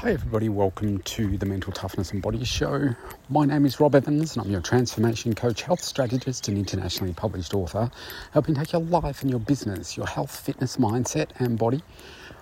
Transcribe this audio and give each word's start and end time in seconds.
Hi, 0.00 0.12
everybody, 0.12 0.50
welcome 0.50 0.98
to 0.98 1.38
the 1.38 1.46
Mental 1.46 1.72
Toughness 1.72 2.12
and 2.12 2.20
Body 2.20 2.44
Show. 2.44 2.90
My 3.30 3.46
name 3.46 3.64
is 3.64 3.80
Rob 3.80 3.94
Evans, 3.94 4.36
and 4.36 4.44
I'm 4.44 4.52
your 4.52 4.60
transformation 4.60 5.34
coach, 5.34 5.62
health 5.62 5.80
strategist, 5.80 6.48
and 6.48 6.58
internationally 6.58 7.14
published 7.14 7.54
author, 7.54 7.90
helping 8.32 8.54
take 8.54 8.72
your 8.72 8.82
life 8.82 9.22
and 9.22 9.30
your 9.30 9.40
business, 9.40 9.96
your 9.96 10.06
health, 10.06 10.38
fitness, 10.38 10.76
mindset, 10.76 11.30
and 11.38 11.58
body 11.58 11.82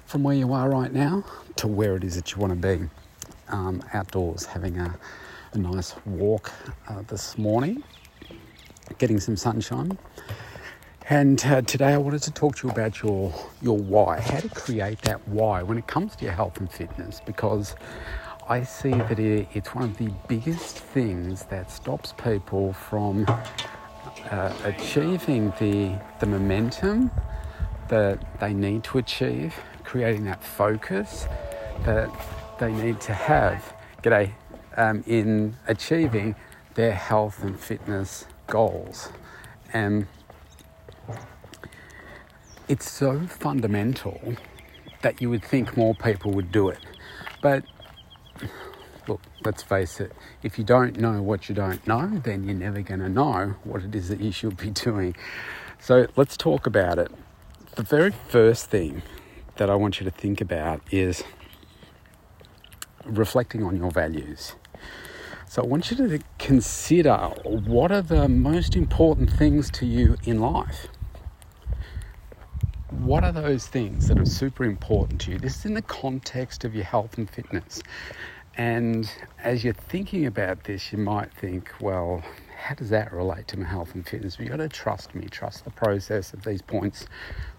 from 0.04 0.24
where 0.24 0.34
you 0.34 0.52
are 0.52 0.68
right 0.68 0.92
now 0.92 1.24
to 1.54 1.68
where 1.68 1.94
it 1.94 2.02
is 2.02 2.16
that 2.16 2.32
you 2.32 2.38
want 2.38 2.60
to 2.60 2.76
be. 2.76 2.88
Um, 3.50 3.84
outdoors, 3.92 4.44
having 4.46 4.76
a, 4.80 4.98
a 5.52 5.58
nice 5.58 5.94
walk 6.06 6.52
uh, 6.88 7.02
this 7.02 7.38
morning, 7.38 7.84
getting 8.98 9.20
some 9.20 9.36
sunshine. 9.36 9.96
And 11.10 11.44
uh, 11.44 11.60
today 11.60 11.92
I 11.92 11.98
wanted 11.98 12.22
to 12.22 12.30
talk 12.30 12.56
to 12.56 12.66
you 12.66 12.72
about 12.72 13.02
your 13.02 13.30
your 13.60 13.76
why, 13.76 14.20
how 14.20 14.40
to 14.40 14.48
create 14.48 15.02
that 15.02 15.28
why 15.28 15.62
when 15.62 15.76
it 15.76 15.86
comes 15.86 16.16
to 16.16 16.24
your 16.24 16.32
health 16.32 16.56
and 16.56 16.70
fitness, 16.70 17.20
because 17.26 17.76
I 18.48 18.62
see 18.62 18.88
that 18.88 19.18
it, 19.18 19.46
it's 19.52 19.74
one 19.74 19.84
of 19.84 19.98
the 19.98 20.10
biggest 20.28 20.78
things 20.78 21.44
that 21.46 21.70
stops 21.70 22.14
people 22.14 22.72
from 22.72 23.26
uh, 24.30 24.54
achieving 24.64 25.52
the 25.60 25.92
the 26.20 26.26
momentum 26.26 27.10
that 27.88 28.40
they 28.40 28.54
need 28.54 28.82
to 28.84 28.96
achieve, 28.96 29.54
creating 29.82 30.24
that 30.24 30.42
focus 30.42 31.26
that 31.84 32.08
they 32.58 32.72
need 32.72 32.98
to 33.02 33.12
have. 33.12 33.74
G'day, 34.02 34.32
um, 34.78 35.04
in 35.06 35.54
achieving 35.68 36.34
their 36.76 36.94
health 36.94 37.42
and 37.42 37.60
fitness 37.60 38.24
goals, 38.46 39.10
and 39.74 40.06
it's 42.68 42.90
so 42.90 43.26
fundamental 43.26 44.34
that 45.02 45.20
you 45.20 45.28
would 45.30 45.44
think 45.44 45.76
more 45.76 45.94
people 45.94 46.32
would 46.32 46.50
do 46.50 46.68
it. 46.68 46.78
But 47.42 47.64
look, 49.06 49.20
let's 49.44 49.62
face 49.62 50.00
it, 50.00 50.12
if 50.42 50.58
you 50.58 50.64
don't 50.64 50.98
know 50.98 51.22
what 51.22 51.48
you 51.48 51.54
don't 51.54 51.86
know, 51.86 52.20
then 52.24 52.44
you're 52.44 52.54
never 52.54 52.80
going 52.80 53.00
to 53.00 53.08
know 53.08 53.54
what 53.64 53.82
it 53.82 53.94
is 53.94 54.08
that 54.08 54.20
you 54.20 54.32
should 54.32 54.56
be 54.56 54.70
doing. 54.70 55.14
So 55.78 56.06
let's 56.16 56.36
talk 56.36 56.66
about 56.66 56.98
it. 56.98 57.10
The 57.76 57.82
very 57.82 58.12
first 58.28 58.70
thing 58.70 59.02
that 59.56 59.68
I 59.68 59.74
want 59.74 60.00
you 60.00 60.04
to 60.04 60.10
think 60.10 60.40
about 60.40 60.80
is 60.90 61.22
reflecting 63.04 63.62
on 63.62 63.76
your 63.76 63.90
values. 63.90 64.54
So 65.48 65.62
I 65.62 65.66
want 65.66 65.90
you 65.90 65.96
to 65.96 66.18
consider 66.38 67.16
what 67.44 67.92
are 67.92 68.02
the 68.02 68.28
most 68.28 68.74
important 68.74 69.30
things 69.30 69.70
to 69.72 69.86
you 69.86 70.16
in 70.24 70.40
life 70.40 70.88
what 73.00 73.24
are 73.24 73.32
those 73.32 73.66
things 73.66 74.08
that 74.08 74.18
are 74.18 74.26
super 74.26 74.64
important 74.64 75.20
to 75.22 75.32
you? 75.32 75.38
This 75.38 75.58
is 75.58 75.64
in 75.66 75.74
the 75.74 75.82
context 75.82 76.64
of 76.64 76.74
your 76.74 76.84
health 76.84 77.18
and 77.18 77.28
fitness. 77.28 77.82
And 78.56 79.10
as 79.40 79.64
you're 79.64 79.74
thinking 79.74 80.26
about 80.26 80.64
this, 80.64 80.92
you 80.92 80.98
might 80.98 81.32
think, 81.32 81.72
well, 81.80 82.22
how 82.56 82.74
does 82.74 82.90
that 82.90 83.12
relate 83.12 83.48
to 83.48 83.58
my 83.58 83.66
health 83.66 83.94
and 83.94 84.06
fitness? 84.06 84.38
You've 84.38 84.48
got 84.48 84.56
to 84.56 84.68
trust 84.68 85.14
me, 85.14 85.26
trust 85.26 85.64
the 85.64 85.70
process 85.70 86.32
of 86.32 86.44
these 86.44 86.62
points 86.62 87.06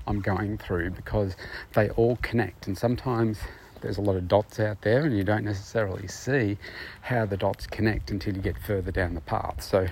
I'm 0.08 0.22
going 0.22 0.58
through 0.58 0.92
because 0.92 1.36
they 1.74 1.90
all 1.92 2.18
connect. 2.22 2.68
And 2.68 2.78
sometimes 2.78 3.38
there's 3.82 3.98
a 3.98 4.02
lot 4.02 4.16
of 4.16 4.28
dots 4.28 4.60
out 4.60 4.82
there 4.82 5.04
and 5.06 5.16
you 5.16 5.24
don't 5.24 5.44
necessarily 5.44 6.08
see 6.08 6.58
how 7.02 7.26
the 7.26 7.38
dots 7.38 7.68
connect 7.68 8.10
until 8.10 8.36
you 8.36 8.42
get 8.42 8.58
further 8.58 8.92
down 8.92 9.14
the 9.14 9.22
path. 9.22 9.62
So 9.62 9.88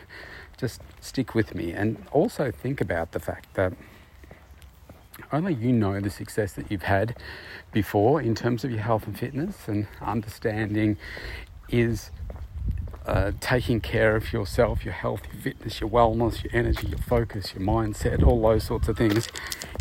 just 0.57 0.81
stick 1.01 1.35
with 1.35 1.53
me 1.53 1.73
and 1.73 2.03
also 2.11 2.49
think 2.49 2.81
about 2.81 3.11
the 3.11 3.19
fact 3.19 3.53
that 3.55 3.73
only 5.33 5.53
you 5.55 5.73
know 5.73 5.99
the 5.99 6.09
success 6.09 6.53
that 6.53 6.71
you've 6.71 6.83
had 6.83 7.17
before 7.71 8.21
in 8.21 8.35
terms 8.35 8.63
of 8.63 8.71
your 8.71 8.81
health 8.81 9.07
and 9.07 9.17
fitness 9.17 9.67
and 9.67 9.87
understanding 9.99 10.95
is 11.69 12.11
uh, 13.07 13.31
taking 13.41 13.81
care 13.81 14.15
of 14.15 14.31
yourself, 14.31 14.85
your 14.85 14.93
health, 14.93 15.21
your 15.33 15.41
fitness, 15.41 15.81
your 15.81 15.89
wellness, 15.89 16.43
your 16.43 16.55
energy, 16.55 16.87
your 16.87 16.99
focus, 16.99 17.53
your 17.53 17.63
mindset, 17.63 18.25
all 18.25 18.41
those 18.41 18.63
sorts 18.63 18.87
of 18.87 18.95
things. 18.95 19.27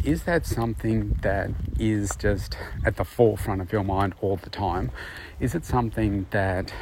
Is 0.02 0.24
that 0.24 0.46
something 0.46 1.18
that 1.22 1.50
is 1.78 2.16
just 2.16 2.56
at 2.84 2.96
the 2.96 3.04
forefront 3.04 3.60
of 3.60 3.70
your 3.70 3.84
mind 3.84 4.14
all 4.20 4.36
the 4.36 4.50
time? 4.50 4.90
Is 5.38 5.54
it 5.54 5.64
something 5.64 6.26
that 6.30 6.72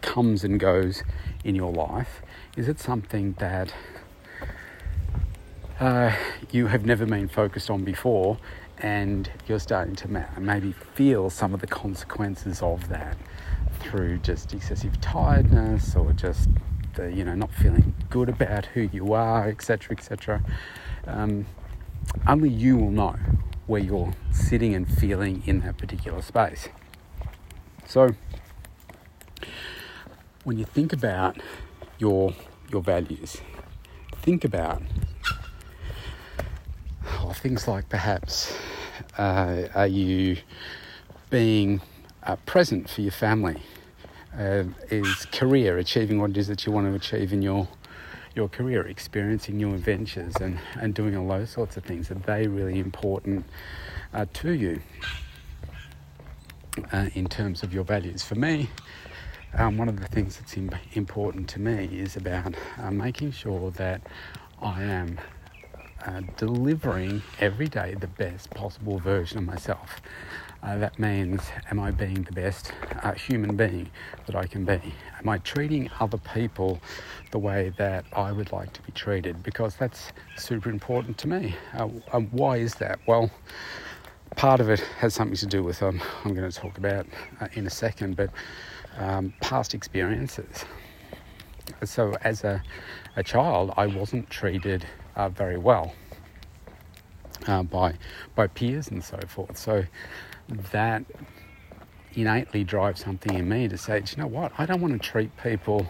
comes 0.00 0.44
and 0.44 0.58
goes 0.58 1.02
in 1.44 1.54
your 1.54 1.72
life? 1.72 2.22
Is 2.56 2.68
it 2.68 2.78
something 2.78 3.34
that 3.38 3.74
uh, 5.80 6.14
you 6.52 6.66
have 6.66 6.84
never 6.84 7.06
been 7.06 7.26
focused 7.26 7.70
on 7.70 7.84
before, 7.84 8.36
and 8.78 9.30
you're 9.48 9.58
starting 9.58 9.96
to 9.96 10.08
ma- 10.08 10.38
maybe 10.38 10.72
feel 10.94 11.30
some 11.30 11.54
of 11.54 11.60
the 11.60 11.66
consequences 11.66 12.60
of 12.60 12.88
that 12.88 13.16
through 13.80 14.18
just 14.18 14.52
excessive 14.52 15.00
tiredness 15.00 15.96
or 15.96 16.12
just 16.12 16.50
the, 16.94 17.10
you 17.10 17.24
know 17.24 17.34
not 17.34 17.52
feeling 17.54 17.94
good 18.10 18.28
about 18.28 18.66
who 18.66 18.90
you 18.92 19.14
are, 19.14 19.48
etc., 19.48 19.96
etc. 19.96 20.42
Um, 21.06 21.46
only 22.26 22.50
you 22.50 22.76
will 22.76 22.90
know 22.90 23.16
where 23.66 23.80
you're 23.80 24.12
sitting 24.32 24.74
and 24.74 24.86
feeling 24.86 25.42
in 25.46 25.60
that 25.60 25.78
particular 25.78 26.20
space. 26.20 26.68
So, 27.86 28.10
when 30.44 30.58
you 30.58 30.66
think 30.66 30.92
about 30.92 31.38
your 31.98 32.34
your 32.70 32.82
values, 32.82 33.38
think 34.22 34.44
about 34.44 34.82
things 37.40 37.66
like 37.66 37.88
perhaps 37.88 38.54
uh, 39.16 39.66
are 39.74 39.86
you 39.86 40.36
being 41.30 41.80
uh, 42.22 42.36
present 42.44 42.88
for 42.88 43.00
your 43.00 43.12
family? 43.12 43.62
Uh, 44.38 44.64
is 44.90 45.26
career 45.32 45.78
achieving 45.78 46.20
what 46.20 46.30
it 46.30 46.36
is 46.36 46.48
that 46.48 46.66
you 46.66 46.72
want 46.72 46.86
to 46.86 46.94
achieve 46.94 47.32
in 47.32 47.40
your 47.40 47.66
your 48.36 48.48
career, 48.48 48.86
experiencing 48.86 49.56
new 49.56 49.74
adventures 49.74 50.34
and, 50.40 50.58
and 50.80 50.94
doing 50.94 51.16
all 51.16 51.26
those 51.26 51.50
sorts 51.50 51.76
of 51.76 51.84
things? 51.84 52.10
Are 52.10 52.14
they 52.14 52.46
really 52.46 52.78
important 52.78 53.44
uh, 54.12 54.26
to 54.34 54.52
you 54.52 54.80
uh, 56.92 57.06
in 57.14 57.26
terms 57.26 57.62
of 57.62 57.72
your 57.72 57.84
values? 57.84 58.22
For 58.22 58.36
me, 58.36 58.68
um, 59.54 59.78
one 59.78 59.88
of 59.88 59.98
the 59.98 60.06
things 60.06 60.36
that's 60.36 60.56
important 60.92 61.48
to 61.48 61.60
me 61.60 61.86
is 61.86 62.16
about 62.16 62.54
uh, 62.78 62.90
making 62.90 63.32
sure 63.32 63.70
that 63.72 64.02
I 64.62 64.82
am 64.84 65.18
uh, 66.06 66.22
delivering 66.36 67.22
every 67.38 67.68
day 67.68 67.94
the 67.98 68.06
best 68.06 68.50
possible 68.50 68.98
version 68.98 69.38
of 69.38 69.44
myself. 69.44 70.00
Uh, 70.62 70.76
that 70.76 70.98
means, 70.98 71.40
am 71.70 71.80
I 71.80 71.90
being 71.90 72.22
the 72.22 72.32
best 72.32 72.72
uh, 73.02 73.12
human 73.12 73.56
being 73.56 73.90
that 74.26 74.36
I 74.36 74.46
can 74.46 74.64
be? 74.66 74.80
Am 75.18 75.28
I 75.28 75.38
treating 75.38 75.90
other 76.00 76.18
people 76.18 76.80
the 77.30 77.38
way 77.38 77.72
that 77.78 78.04
I 78.12 78.30
would 78.30 78.52
like 78.52 78.72
to 78.74 78.82
be 78.82 78.92
treated? 78.92 79.42
Because 79.42 79.76
that's 79.76 80.12
super 80.36 80.68
important 80.68 81.16
to 81.18 81.28
me. 81.28 81.56
Uh, 81.72 81.86
why 81.86 82.58
is 82.58 82.74
that? 82.74 82.98
Well, 83.06 83.30
part 84.36 84.60
of 84.60 84.68
it 84.68 84.80
has 84.98 85.14
something 85.14 85.36
to 85.38 85.46
do 85.46 85.62
with, 85.62 85.82
um, 85.82 86.00
I'm 86.24 86.34
going 86.34 86.50
to 86.50 86.56
talk 86.56 86.76
about 86.76 87.06
uh, 87.40 87.48
in 87.54 87.66
a 87.66 87.70
second, 87.70 88.16
but 88.16 88.30
um, 88.98 89.32
past 89.40 89.72
experiences. 89.72 90.66
So, 91.84 92.14
as 92.22 92.44
a, 92.44 92.62
a 93.16 93.22
child, 93.22 93.72
I 93.76 93.86
wasn't 93.86 94.28
treated 94.28 94.84
uh, 95.16 95.28
very 95.28 95.58
well 95.58 95.94
uh, 97.46 97.62
by 97.62 97.94
by 98.34 98.46
peers 98.46 98.88
and 98.88 99.02
so 99.02 99.18
forth. 99.26 99.56
So 99.56 99.84
that 100.72 101.04
innately 102.14 102.64
drives 102.64 103.04
something 103.04 103.34
in 103.34 103.48
me 103.48 103.68
to 103.68 103.78
say, 103.78 103.98
you 103.98 104.16
know 104.16 104.26
what? 104.26 104.52
I 104.58 104.66
don't 104.66 104.80
want 104.80 105.00
to 105.00 105.08
treat 105.08 105.36
people 105.36 105.86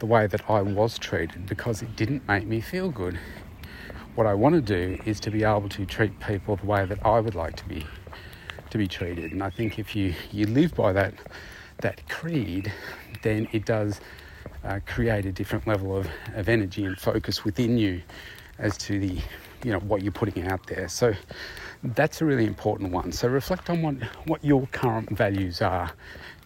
the 0.00 0.06
way 0.06 0.26
that 0.26 0.50
I 0.50 0.60
was 0.62 0.98
treated 0.98 1.46
because 1.46 1.82
it 1.82 1.94
didn't 1.94 2.26
make 2.26 2.46
me 2.46 2.60
feel 2.60 2.90
good. 2.90 3.18
What 4.16 4.26
I 4.26 4.34
want 4.34 4.54
to 4.56 4.60
do 4.60 5.00
is 5.04 5.20
to 5.20 5.30
be 5.30 5.44
able 5.44 5.68
to 5.70 5.86
treat 5.86 6.18
people 6.20 6.56
the 6.56 6.66
way 6.66 6.84
that 6.84 7.04
I 7.06 7.20
would 7.20 7.34
like 7.34 7.56
to 7.56 7.64
be 7.66 7.86
to 8.70 8.78
be 8.78 8.88
treated. 8.88 9.32
And 9.32 9.42
I 9.42 9.50
think 9.50 9.78
if 9.78 9.94
you, 9.94 10.14
you 10.30 10.46
live 10.46 10.74
by 10.74 10.92
that 10.92 11.14
that 11.78 12.08
creed, 12.08 12.72
then 13.22 13.48
it 13.52 13.64
does 13.64 14.00
uh, 14.64 14.80
create 14.86 15.26
a 15.26 15.32
different 15.32 15.66
level 15.66 15.96
of, 15.96 16.08
of 16.34 16.48
energy 16.48 16.84
and 16.84 16.98
focus 16.98 17.44
within 17.44 17.76
you 17.76 18.02
as 18.62 18.78
to 18.78 18.98
the 18.98 19.18
you 19.62 19.72
know 19.72 19.78
what 19.80 20.02
you're 20.02 20.12
putting 20.12 20.46
out 20.48 20.66
there 20.66 20.88
so 20.88 21.14
that's 21.84 22.22
a 22.22 22.24
really 22.24 22.46
important 22.46 22.90
one 22.90 23.12
so 23.12 23.28
reflect 23.28 23.68
on 23.68 23.82
what 23.82 23.94
what 24.26 24.44
your 24.44 24.66
current 24.68 25.10
values 25.10 25.60
are 25.60 25.92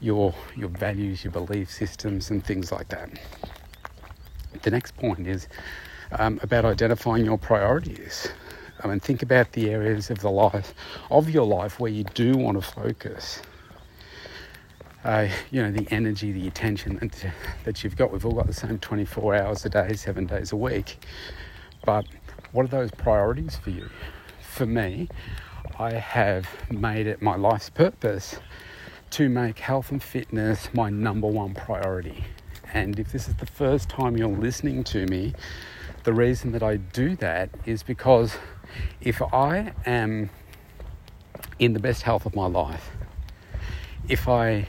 your 0.01 0.35
your 0.57 0.69
values 0.69 1.23
your 1.23 1.33
belief 1.33 1.71
systems 1.71 2.31
and 2.31 2.45
things 2.45 2.73
like 2.73 2.89
that 2.89 3.09
the 4.63 4.71
next 4.71 4.97
point 4.97 5.29
is 5.29 5.49
um, 6.13 6.41
about 6.43 6.65
identifying 6.65 7.25
your 7.25 7.39
priorities 7.39 8.29
I 8.83 8.89
mean, 8.89 9.01
think 9.01 9.23
about 9.23 9.53
the 9.53 9.71
areas 9.71 10.11
of 10.11 10.21
the 10.21 10.31
life 10.31 10.75
of 11.11 11.31
your 11.31 11.47
life 11.47 11.81
where 11.81 11.91
you 11.91 12.05
do 12.05 12.37
want 12.37 12.63
to 12.63 12.63
focus. 12.63 13.41
Uh, 15.03 15.29
you 15.51 15.63
know, 15.63 15.71
the 15.71 15.87
energy, 15.91 16.33
the 16.33 16.47
attention 16.49 16.99
that, 16.99 17.33
that 17.65 17.85
you've 17.85 17.97
got. 17.97 18.13
We've 18.13 18.27
all 18.27 18.33
got 18.33 18.49
the 18.49 18.53
same 18.53 18.79
24 18.79 19.37
hours 19.37 19.65
a 19.65 19.71
day, 19.71 19.95
seven 19.95 20.27
days 20.27 20.53
a 20.53 20.57
week. 20.57 20.99
But 21.87 22.05
what 22.50 22.65
are 22.65 22.69
those 22.69 22.91
priorities 22.91 23.56
for 23.56 23.71
you? 23.71 23.88
For 24.43 24.67
me, 24.67 25.09
I 25.79 25.93
have 25.93 26.47
made 26.71 27.06
it 27.06 27.23
my 27.23 27.37
life's 27.37 27.71
purpose 27.71 28.41
to 29.11 29.29
make 29.29 29.61
health 29.61 29.93
and 29.93 30.03
fitness 30.03 30.69
my 30.75 30.91
number 30.91 31.29
one 31.29 31.55
priority. 31.55 32.25
And 32.75 32.99
if 32.99 33.12
this 33.12 33.29
is 33.29 33.37
the 33.37 33.47
first 33.47 33.88
time 33.88 34.17
you're 34.17 34.29
listening 34.29 34.83
to 34.85 35.06
me, 35.06 35.35
the 36.03 36.12
reason 36.12 36.53
that 36.53 36.62
I 36.62 36.77
do 36.77 37.15
that 37.17 37.50
is 37.65 37.83
because 37.85 38.37
if 39.00 39.23
I 39.23 39.73
am 39.87 40.31
in 41.59 41.73
the 41.73 41.81
best 41.81 42.03
health 42.03 42.27
of 42.27 42.35
my 42.35 42.47
life, 42.47 42.91
if 44.09 44.29
I 44.29 44.69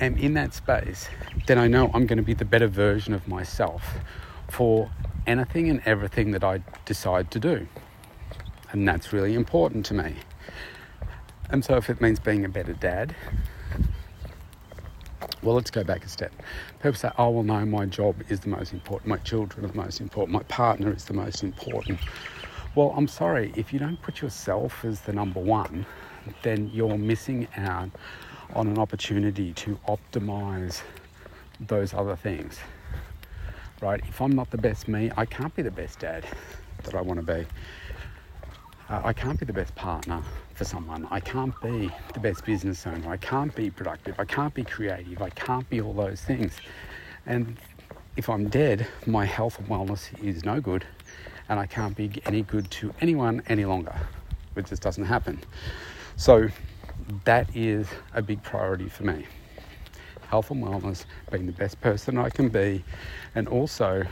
am 0.00 0.16
in 0.16 0.34
that 0.34 0.54
space, 0.54 1.08
then 1.46 1.58
I 1.58 1.68
know 1.68 1.90
I'm 1.94 2.06
going 2.06 2.18
to 2.18 2.24
be 2.24 2.34
the 2.34 2.44
better 2.44 2.68
version 2.68 3.14
of 3.14 3.28
myself 3.28 3.98
for 4.48 4.90
anything 5.26 5.68
and 5.68 5.82
everything 5.84 6.30
that 6.32 6.44
I 6.44 6.62
decide 6.84 7.30
to 7.32 7.40
do. 7.40 7.66
And 8.72 8.86
that's 8.86 9.12
really 9.12 9.34
important 9.34 9.86
to 9.86 9.94
me. 9.94 10.14
And 11.50 11.64
so, 11.64 11.76
if 11.76 11.88
it 11.88 12.00
means 12.00 12.18
being 12.18 12.44
a 12.44 12.48
better 12.48 12.72
dad, 12.72 13.14
well, 15.42 15.54
let's 15.54 15.70
go 15.70 15.84
back 15.84 16.04
a 16.04 16.08
step. 16.08 16.32
People 16.82 16.94
say, 16.94 17.10
oh, 17.18 17.30
well, 17.30 17.44
no, 17.44 17.64
my 17.64 17.86
job 17.86 18.16
is 18.28 18.40
the 18.40 18.48
most 18.48 18.72
important, 18.72 19.08
my 19.08 19.18
children 19.18 19.64
are 19.64 19.68
the 19.68 19.76
most 19.76 20.00
important, 20.00 20.32
my 20.32 20.42
partner 20.44 20.92
is 20.92 21.04
the 21.04 21.14
most 21.14 21.44
important. 21.44 22.00
Well, 22.74 22.92
I'm 22.96 23.08
sorry, 23.08 23.52
if 23.56 23.72
you 23.72 23.78
don't 23.78 24.00
put 24.02 24.20
yourself 24.20 24.84
as 24.84 25.02
the 25.02 25.12
number 25.12 25.40
one, 25.40 25.86
then 26.42 26.70
you're 26.74 26.98
missing 26.98 27.46
out 27.56 27.90
on 28.54 28.66
an 28.66 28.78
opportunity 28.78 29.52
to 29.52 29.78
optimize 29.88 30.82
those 31.60 31.94
other 31.94 32.16
things. 32.16 32.58
Right? 33.80 34.00
If 34.08 34.20
I'm 34.20 34.32
not 34.32 34.50
the 34.50 34.58
best 34.58 34.88
me, 34.88 35.10
I 35.16 35.26
can't 35.26 35.54
be 35.54 35.62
the 35.62 35.70
best 35.70 35.98
dad 35.98 36.24
that 36.84 36.94
I 36.94 37.00
want 37.00 37.24
to 37.24 37.34
be. 37.34 37.46
Uh, 38.88 39.02
I 39.04 39.12
can't 39.12 39.38
be 39.38 39.44
the 39.44 39.52
best 39.52 39.74
partner 39.74 40.22
for 40.54 40.64
someone. 40.64 41.06
I 41.10 41.20
can't 41.20 41.54
be 41.60 41.90
the 42.14 42.20
best 42.20 42.44
business 42.44 42.86
owner. 42.86 43.10
I 43.10 43.16
can't 43.16 43.54
be 43.54 43.70
productive. 43.70 44.18
I 44.18 44.24
can't 44.24 44.54
be 44.54 44.62
creative. 44.64 45.20
I 45.20 45.30
can't 45.30 45.68
be 45.68 45.80
all 45.80 45.92
those 45.92 46.22
things. 46.22 46.56
And 47.26 47.56
if 48.16 48.30
I'm 48.30 48.48
dead, 48.48 48.86
my 49.06 49.24
health 49.24 49.58
and 49.58 49.68
wellness 49.68 50.08
is 50.22 50.44
no 50.44 50.60
good, 50.60 50.86
and 51.48 51.58
I 51.58 51.66
can't 51.66 51.96
be 51.96 52.22
any 52.24 52.42
good 52.42 52.70
to 52.72 52.94
anyone 53.00 53.42
any 53.48 53.64
longer. 53.64 53.94
It 54.54 54.66
just 54.66 54.82
doesn't 54.82 55.04
happen. 55.04 55.40
So 56.16 56.48
that 57.24 57.54
is 57.54 57.88
a 58.14 58.22
big 58.22 58.42
priority 58.42 58.88
for 58.88 59.04
me. 59.04 59.26
Health 60.28 60.50
and 60.50 60.62
wellness, 60.62 61.04
being 61.30 61.46
the 61.46 61.52
best 61.52 61.80
person 61.80 62.18
I 62.18 62.30
can 62.30 62.48
be, 62.48 62.84
and 63.34 63.48
also 63.48 64.04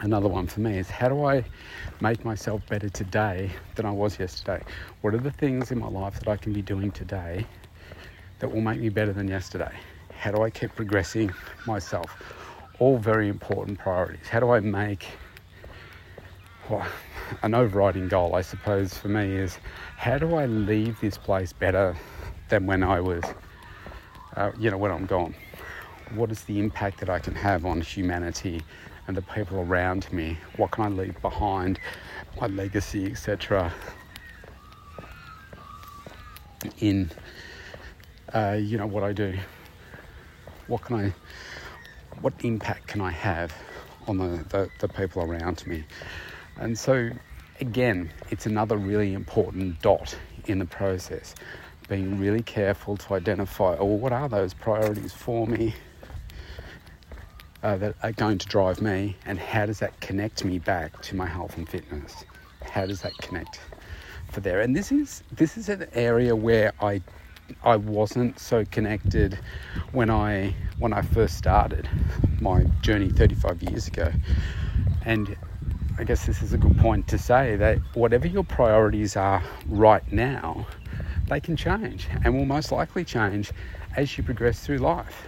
another 0.00 0.28
one 0.28 0.46
for 0.46 0.60
me 0.60 0.78
is 0.78 0.90
how 0.90 1.08
do 1.08 1.24
I 1.24 1.44
make 2.00 2.24
myself 2.24 2.66
better 2.68 2.88
today 2.88 3.50
than 3.76 3.86
I 3.86 3.90
was 3.90 4.18
yesterday? 4.18 4.62
What 5.00 5.14
are 5.14 5.18
the 5.18 5.30
things 5.30 5.70
in 5.70 5.78
my 5.78 5.88
life 5.88 6.18
that 6.18 6.28
I 6.28 6.36
can 6.36 6.52
be 6.52 6.62
doing 6.62 6.90
today 6.90 7.46
that 8.40 8.52
will 8.52 8.60
make 8.60 8.80
me 8.80 8.88
better 8.88 9.12
than 9.12 9.28
yesterday? 9.28 9.72
How 10.12 10.32
do 10.32 10.42
I 10.42 10.50
keep 10.50 10.74
progressing 10.74 11.32
myself? 11.66 12.22
All 12.78 12.98
very 12.98 13.28
important 13.28 13.78
priorities. 13.78 14.26
How 14.28 14.40
do 14.40 14.50
I 14.50 14.60
make 14.60 15.06
well, 16.68 16.86
an 17.42 17.54
overriding 17.54 18.08
goal, 18.08 18.34
I 18.34 18.40
suppose, 18.40 18.96
for 18.96 19.08
me 19.08 19.36
is 19.36 19.58
how 19.96 20.18
do 20.18 20.34
I 20.34 20.46
leave 20.46 21.00
this 21.00 21.18
place 21.18 21.52
better 21.52 21.96
than 22.48 22.66
when 22.66 22.82
I 22.82 23.00
was, 23.00 23.22
uh, 24.36 24.52
you 24.58 24.70
know, 24.70 24.78
when 24.78 24.90
I'm 24.90 25.06
gone? 25.06 25.34
What 26.14 26.30
is 26.30 26.42
the 26.44 26.58
impact 26.58 27.00
that 27.00 27.08
I 27.08 27.18
can 27.18 27.34
have 27.34 27.64
on 27.64 27.80
humanity 27.80 28.62
and 29.06 29.16
the 29.16 29.22
people 29.22 29.60
around 29.60 30.12
me? 30.12 30.36
What 30.56 30.70
can 30.70 30.84
I 30.84 30.88
leave 30.88 31.20
behind? 31.22 31.78
My 32.40 32.46
legacy, 32.46 33.06
etc. 33.06 33.72
In, 36.78 37.10
uh, 38.32 38.58
you 38.60 38.78
know, 38.78 38.86
what 38.86 39.04
I 39.04 39.12
do. 39.12 39.34
What 40.66 40.82
can 40.82 40.96
I, 40.96 41.12
what 42.20 42.32
impact 42.42 42.86
can 42.86 43.00
I 43.00 43.10
have 43.10 43.54
on 44.06 44.18
the, 44.18 44.44
the, 44.48 44.68
the 44.80 44.88
people 44.88 45.22
around 45.22 45.66
me? 45.66 45.84
And 46.56 46.78
so, 46.78 47.10
again, 47.60 48.10
it's 48.30 48.46
another 48.46 48.76
really 48.76 49.12
important 49.12 49.80
dot 49.82 50.16
in 50.46 50.58
the 50.58 50.64
process. 50.66 51.34
Being 51.88 52.18
really 52.18 52.42
careful 52.42 52.96
to 52.96 53.14
identify, 53.14 53.76
oh, 53.78 53.84
what 53.84 54.12
are 54.12 54.28
those 54.28 54.54
priorities 54.54 55.12
for 55.12 55.46
me 55.46 55.74
uh, 57.62 57.76
that 57.76 57.94
are 58.02 58.12
going 58.12 58.38
to 58.38 58.46
drive 58.46 58.80
me, 58.80 59.16
and 59.26 59.38
how 59.38 59.66
does 59.66 59.78
that 59.80 59.98
connect 60.00 60.44
me 60.44 60.58
back 60.58 61.00
to 61.02 61.16
my 61.16 61.26
health 61.26 61.56
and 61.56 61.68
fitness? 61.68 62.24
How 62.62 62.86
does 62.86 63.00
that 63.02 63.16
connect 63.18 63.60
for 64.30 64.40
there? 64.40 64.60
And 64.60 64.76
this 64.76 64.92
is 64.92 65.22
this 65.32 65.56
is 65.56 65.68
an 65.68 65.86
area 65.94 66.34
where 66.36 66.72
I 66.80 67.00
I 67.62 67.76
wasn't 67.76 68.38
so 68.38 68.64
connected 68.64 69.38
when 69.92 70.10
I 70.10 70.54
when 70.78 70.92
I 70.92 71.02
first 71.02 71.36
started 71.36 71.88
my 72.40 72.64
journey 72.82 73.10
35 73.10 73.62
years 73.62 73.88
ago, 73.88 74.12
and 75.04 75.36
I 75.98 76.04
guess 76.04 76.26
this 76.26 76.42
is 76.42 76.52
a 76.52 76.58
good 76.58 76.76
point 76.78 77.08
to 77.08 77.18
say 77.18 77.56
that 77.56 77.78
whatever 77.94 78.26
your 78.26 78.44
priorities 78.44 79.16
are 79.16 79.42
right 79.68 80.10
now, 80.12 80.66
they 81.34 81.40
can 81.40 81.56
change 81.56 82.06
and 82.22 82.32
will 82.32 82.44
most 82.44 82.70
likely 82.70 83.04
change 83.04 83.50
as 83.96 84.16
you 84.16 84.22
progress 84.22 84.60
through 84.64 84.78
life. 84.78 85.26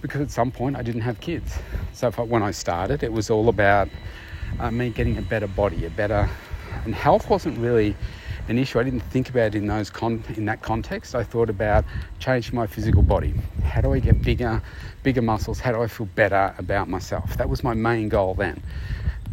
Because 0.00 0.20
at 0.20 0.32
some 0.32 0.50
point 0.50 0.74
I 0.76 0.82
didn't 0.82 1.02
have 1.02 1.20
kids. 1.20 1.56
So 1.92 2.12
I, 2.18 2.22
when 2.22 2.42
I 2.42 2.50
started, 2.50 3.04
it 3.04 3.12
was 3.12 3.30
all 3.30 3.48
about 3.48 3.88
uh, 4.58 4.70
me 4.72 4.90
getting 4.90 5.16
a 5.16 5.22
better 5.22 5.46
body, 5.46 5.86
a 5.86 5.90
better, 5.90 6.28
and 6.84 6.92
health 6.92 7.30
wasn't 7.30 7.56
really 7.58 7.94
an 8.48 8.58
issue. 8.58 8.80
I 8.80 8.82
didn't 8.82 9.06
think 9.14 9.28
about 9.28 9.54
in 9.54 9.68
those 9.68 9.90
con- 9.90 10.24
in 10.36 10.46
that 10.46 10.62
context. 10.62 11.14
I 11.14 11.22
thought 11.22 11.50
about 11.50 11.84
changing 12.18 12.56
my 12.56 12.66
physical 12.66 13.02
body. 13.02 13.32
How 13.62 13.82
do 13.82 13.92
I 13.92 14.00
get 14.00 14.20
bigger, 14.22 14.60
bigger 15.04 15.22
muscles? 15.22 15.60
How 15.60 15.70
do 15.70 15.82
I 15.82 15.86
feel 15.86 16.06
better 16.16 16.52
about 16.58 16.88
myself? 16.88 17.36
That 17.36 17.48
was 17.48 17.62
my 17.62 17.74
main 17.74 18.08
goal 18.08 18.34
then. 18.34 18.60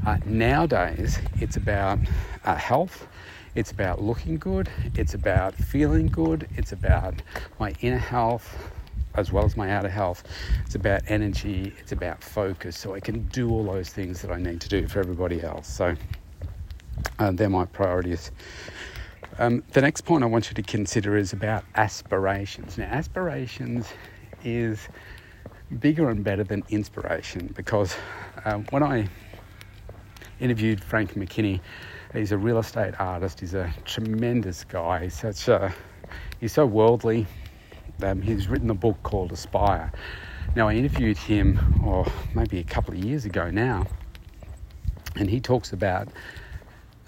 Uh, 0.06 0.18
nowadays, 0.25 1.18
it's 1.42 1.57
about 1.57 1.98
uh, 2.45 2.56
health, 2.56 3.07
it's 3.57 3.71
about 3.71 4.01
looking 4.01 4.38
good, 4.38 4.69
it's 4.94 5.15
about 5.15 5.56
feeling 5.56 6.06
good, 6.06 6.48
it's 6.56 6.74
about 6.74 7.15
my 7.59 7.74
inner 7.81 7.98
health 7.98 8.71
as 9.15 9.31
well 9.31 9.44
as 9.44 9.57
my 9.57 9.71
outer 9.71 9.89
health. 9.89 10.24
It's 10.63 10.75
about 10.75 11.01
energy, 11.07 11.74
it's 11.80 11.92
about 11.92 12.24
focus, 12.24 12.77
so 12.77 12.94
I 12.94 13.00
can 13.00 13.27
do 13.30 13.50
all 13.50 13.63
those 13.63 13.89
things 13.89 14.21
that 14.21 14.30
I 14.30 14.38
need 14.38 14.62
to 14.62 14.69
do 14.69 14.88
for 14.88 15.00
everybody 15.00 15.42
else. 15.42 15.68
So 15.68 15.95
uh, 17.18 17.31
they're 17.31 17.50
my 17.50 17.65
priorities. 17.65 18.30
Um, 19.39 19.63
the 19.74 19.81
next 19.81 20.01
point 20.01 20.24
I 20.24 20.27
want 20.27 20.50
you 20.50 20.54
to 20.54 20.62
consider 20.62 21.18
is 21.18 21.33
about 21.33 21.63
aspirations. 21.74 22.77
Now, 22.77 22.86
aspirations 22.86 23.88
is 24.44 24.87
bigger 25.80 26.11
and 26.11 26.23
better 26.23 26.44
than 26.44 26.64
inspiration 26.69 27.52
because 27.56 27.95
um, 28.45 28.68
when 28.69 28.83
I 28.83 29.09
interviewed 30.40 30.83
Frank 30.83 31.16
McKinney. 31.16 31.59
He's 32.14 32.31
a 32.31 32.37
real 32.37 32.59
estate 32.59 32.94
artist. 32.99 33.40
He's 33.40 33.54
a 33.54 33.73
tremendous 33.85 34.64
guy. 34.64 35.04
He's 35.04 35.19
such 35.19 35.47
a 35.47 35.73
he's 36.40 36.54
so 36.54 36.66
worldly. 36.66 37.28
Um, 38.02 38.21
he's 38.21 38.47
written 38.47 38.69
a 38.69 38.76
book 38.76 38.97
called 39.04 39.31
Aspire. 39.31 39.92
Now 40.56 40.68
I 40.68 40.76
interviewed 40.76 41.18
him, 41.18 41.81
or 41.83 42.06
oh, 42.07 42.14
maybe 42.33 42.59
a 42.59 42.64
couple 42.64 42.94
of 42.94 43.04
years 43.04 43.26
ago 43.26 43.49
now, 43.52 43.85
and 45.16 45.30
he 45.30 45.40
talks 45.40 45.73
about 45.73 46.07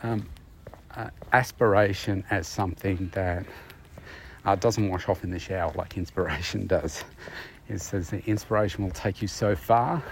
um, 0.04 0.28
uh, 0.96 1.10
aspiration 1.32 2.24
as 2.30 2.48
something 2.48 3.10
that 3.14 3.46
uh, 4.46 4.56
doesn't 4.56 4.90
wash 4.90 5.08
off 5.08 5.24
in 5.24 5.30
the 5.30 5.40
shower 5.40 5.72
like 5.76 5.98
inspiration 5.98 6.68
does. 6.76 7.04
It 7.70 7.80
says 7.80 8.10
that 8.10 8.28
inspiration 8.28 8.84
will 8.84 8.92
take 8.92 9.22
you 9.22 9.28
so 9.28 9.56
far 9.56 10.04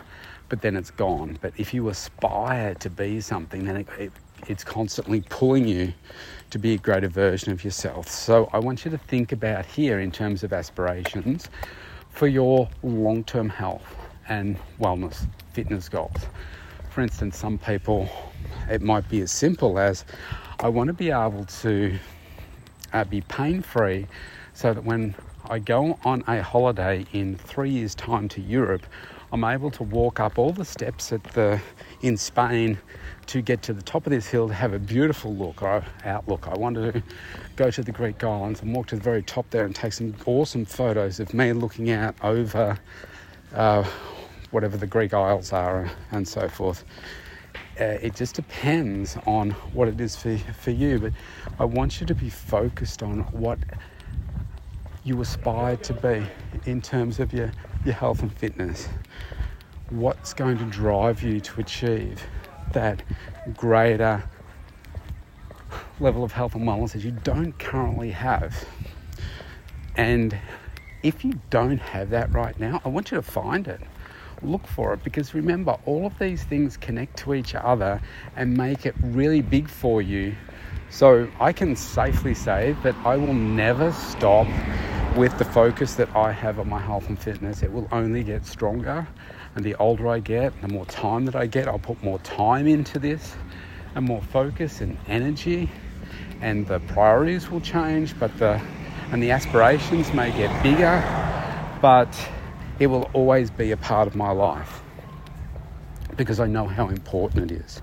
but 0.49 0.61
then 0.61 0.75
it's 0.75 0.91
gone. 0.91 1.37
But 1.41 1.53
if 1.57 1.73
you 1.73 1.89
aspire 1.89 2.73
to 2.75 2.89
be 2.89 3.21
something, 3.21 3.65
then 3.65 3.77
it, 3.77 3.87
it, 3.99 4.11
it's 4.47 4.63
constantly 4.63 5.21
pulling 5.29 5.67
you 5.67 5.93
to 6.49 6.59
be 6.59 6.73
a 6.73 6.77
greater 6.77 7.09
version 7.09 7.51
of 7.51 7.63
yourself. 7.63 8.07
So 8.07 8.49
I 8.53 8.59
want 8.59 8.85
you 8.85 8.91
to 8.91 8.97
think 8.97 9.31
about 9.31 9.65
here 9.65 9.99
in 9.99 10.11
terms 10.11 10.43
of 10.43 10.53
aspirations 10.53 11.49
for 12.09 12.27
your 12.27 12.69
long 12.83 13.23
term 13.23 13.49
health 13.49 13.95
and 14.29 14.57
wellness, 14.79 15.27
fitness 15.53 15.89
goals. 15.89 16.25
For 16.89 17.01
instance, 17.01 17.37
some 17.37 17.57
people, 17.57 18.09
it 18.69 18.81
might 18.81 19.07
be 19.09 19.21
as 19.21 19.31
simple 19.31 19.77
as 19.77 20.05
I 20.59 20.69
want 20.69 20.87
to 20.87 20.93
be 20.93 21.11
able 21.11 21.45
to 21.45 21.97
uh, 22.93 23.03
be 23.03 23.21
pain 23.21 23.61
free 23.61 24.07
so 24.53 24.73
that 24.73 24.83
when 24.83 25.13
I 25.49 25.59
go 25.59 25.99
on 26.03 26.23
a 26.27 26.41
holiday 26.41 27.05
in 27.13 27.37
three 27.37 27.69
years' 27.69 27.93
time 27.93 28.27
to 28.29 28.41
Europe, 28.41 28.85
I'm 29.31 29.43
able 29.43 29.71
to 29.71 29.83
walk 29.83 30.19
up 30.19 30.39
all 30.39 30.53
the 30.53 30.63
steps 30.63 31.11
at 31.11 31.23
the 31.23 31.59
in 32.01 32.15
Spain 32.15 32.77
to 33.25 33.41
get 33.41 33.61
to 33.63 33.73
the 33.73 33.81
top 33.81 34.05
of 34.05 34.11
this 34.11 34.27
hill 34.27 34.47
to 34.47 34.53
have 34.53 34.73
a 34.73 34.79
beautiful 34.79 35.35
look 35.35 35.61
or 35.61 35.83
outlook. 36.05 36.47
I 36.47 36.57
wanted 36.57 36.93
to 36.93 37.03
go 37.57 37.69
to 37.69 37.83
the 37.83 37.91
Greek 37.91 38.23
islands 38.23 38.61
and 38.61 38.73
walk 38.73 38.87
to 38.87 38.95
the 38.95 39.01
very 39.01 39.21
top 39.21 39.49
there 39.49 39.65
and 39.65 39.75
take 39.75 39.91
some 39.91 40.15
awesome 40.25 40.63
photos 40.63 41.19
of 41.19 41.33
me 41.33 41.51
looking 41.51 41.89
out 41.91 42.15
over 42.23 42.79
uh, 43.53 43.83
whatever 44.51 44.77
the 44.77 44.87
Greek 44.87 45.13
Isles 45.13 45.51
are 45.51 45.91
and 46.11 46.25
so 46.25 46.47
forth. 46.47 46.85
Uh, 47.79 47.83
it 48.01 48.15
just 48.15 48.35
depends 48.35 49.17
on 49.27 49.51
what 49.73 49.87
it 49.87 49.99
is 49.99 50.15
for, 50.15 50.37
for 50.37 50.71
you, 50.71 50.99
but 50.99 51.13
I 51.59 51.65
want 51.65 51.99
you 51.99 52.07
to 52.07 52.15
be 52.15 52.29
focused 52.29 53.03
on 53.03 53.19
what 53.31 53.59
you 55.03 55.21
aspire 55.21 55.77
to 55.77 55.93
be 55.93 56.25
in 56.65 56.81
terms 56.81 57.19
of 57.19 57.33
your, 57.33 57.51
your 57.87 57.95
health 57.95 58.21
and 58.21 58.31
fitness. 58.31 58.89
What's 59.89 60.33
going 60.33 60.57
to 60.57 60.65
drive 60.65 61.23
you 61.23 61.39
to 61.39 61.61
achieve 61.61 62.21
that 62.73 63.01
greater 63.55 64.21
level 65.99 66.23
of 66.23 66.33
health 66.33 66.53
and 66.53 66.67
wellness 66.67 66.91
that 66.91 67.03
you 67.03 67.11
don't 67.11 67.57
currently 67.57 68.11
have? 68.11 68.67
And 69.95 70.37
if 71.01 71.23
you 71.23 71.39
don't 71.49 71.79
have 71.79 72.09
that 72.09 72.31
right 72.33 72.59
now, 72.59 72.81
I 72.83 72.89
want 72.89 73.09
you 73.09 73.15
to 73.15 73.21
find 73.23 73.67
it. 73.67 73.79
Look 74.43 74.67
for 74.67 74.93
it 74.93 75.03
because 75.03 75.33
remember, 75.33 75.77
all 75.85 76.05
of 76.05 76.19
these 76.19 76.43
things 76.43 76.75
connect 76.75 77.17
to 77.19 77.33
each 77.33 77.55
other 77.55 78.01
and 78.35 78.55
make 78.55 78.85
it 78.85 78.95
really 79.01 79.41
big 79.41 79.69
for 79.69 80.01
you. 80.01 80.35
So 80.89 81.29
I 81.39 81.53
can 81.53 81.75
safely 81.75 82.33
say 82.33 82.75
that 82.83 82.95
I 83.05 83.15
will 83.15 83.33
never 83.33 83.91
stop 83.93 84.47
with 85.17 85.35
the 85.39 85.45
focus 85.45 85.95
that 85.95 86.15
I 86.15 86.31
have 86.31 86.59
on 86.59 86.69
my 86.69 86.79
health 86.79 87.09
and 87.09 87.17
fitness. 87.17 87.63
It 87.63 87.73
will 87.73 87.87
only 87.91 88.23
get 88.23 88.45
stronger. 88.45 89.07
And 89.55 89.65
the 89.65 89.73
older 89.75 90.07
I 90.07 90.19
get, 90.19 90.53
the 90.61 90.67
more 90.67 90.85
time 90.85 91.25
that 91.25 91.35
I 91.35 91.47
get, 91.47 91.67
I'll 91.67 91.79
put 91.79 92.01
more 92.03 92.19
time 92.19 92.67
into 92.67 92.99
this 92.99 93.35
and 93.95 94.05
more 94.05 94.21
focus 94.21 94.79
and 94.79 94.95
energy. 95.07 95.71
And 96.39 96.67
the 96.67 96.79
priorities 96.81 97.49
will 97.49 97.61
change, 97.61 98.17
but 98.19 98.37
the 98.37 98.61
and 99.11 99.23
the 99.23 99.31
aspirations 99.31 100.13
may 100.13 100.31
get 100.31 100.51
bigger, 100.61 101.01
but 101.81 102.09
it 102.77 102.87
will 102.87 103.09
always 103.13 103.49
be 103.49 103.71
a 103.71 103.77
part 103.77 104.07
of 104.07 104.15
my 104.15 104.31
life 104.31 104.81
because 106.17 106.39
I 106.39 106.47
know 106.47 106.67
how 106.67 106.89
important 106.89 107.51
it 107.51 107.55
is. 107.55 107.81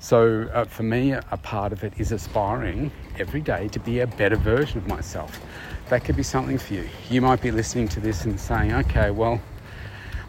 So, 0.00 0.48
uh, 0.52 0.64
for 0.64 0.84
me, 0.84 1.12
a 1.12 1.36
part 1.42 1.72
of 1.72 1.82
it 1.82 1.92
is 1.98 2.12
aspiring 2.12 2.92
every 3.18 3.40
day 3.40 3.68
to 3.68 3.80
be 3.80 4.00
a 4.00 4.06
better 4.06 4.36
version 4.36 4.78
of 4.78 4.86
myself. 4.86 5.40
That 5.88 6.04
could 6.04 6.16
be 6.16 6.22
something 6.22 6.56
for 6.56 6.74
you. 6.74 6.88
You 7.10 7.20
might 7.20 7.42
be 7.42 7.50
listening 7.50 7.88
to 7.88 8.00
this 8.00 8.24
and 8.24 8.38
saying, 8.38 8.72
okay, 8.72 9.10
well, 9.10 9.40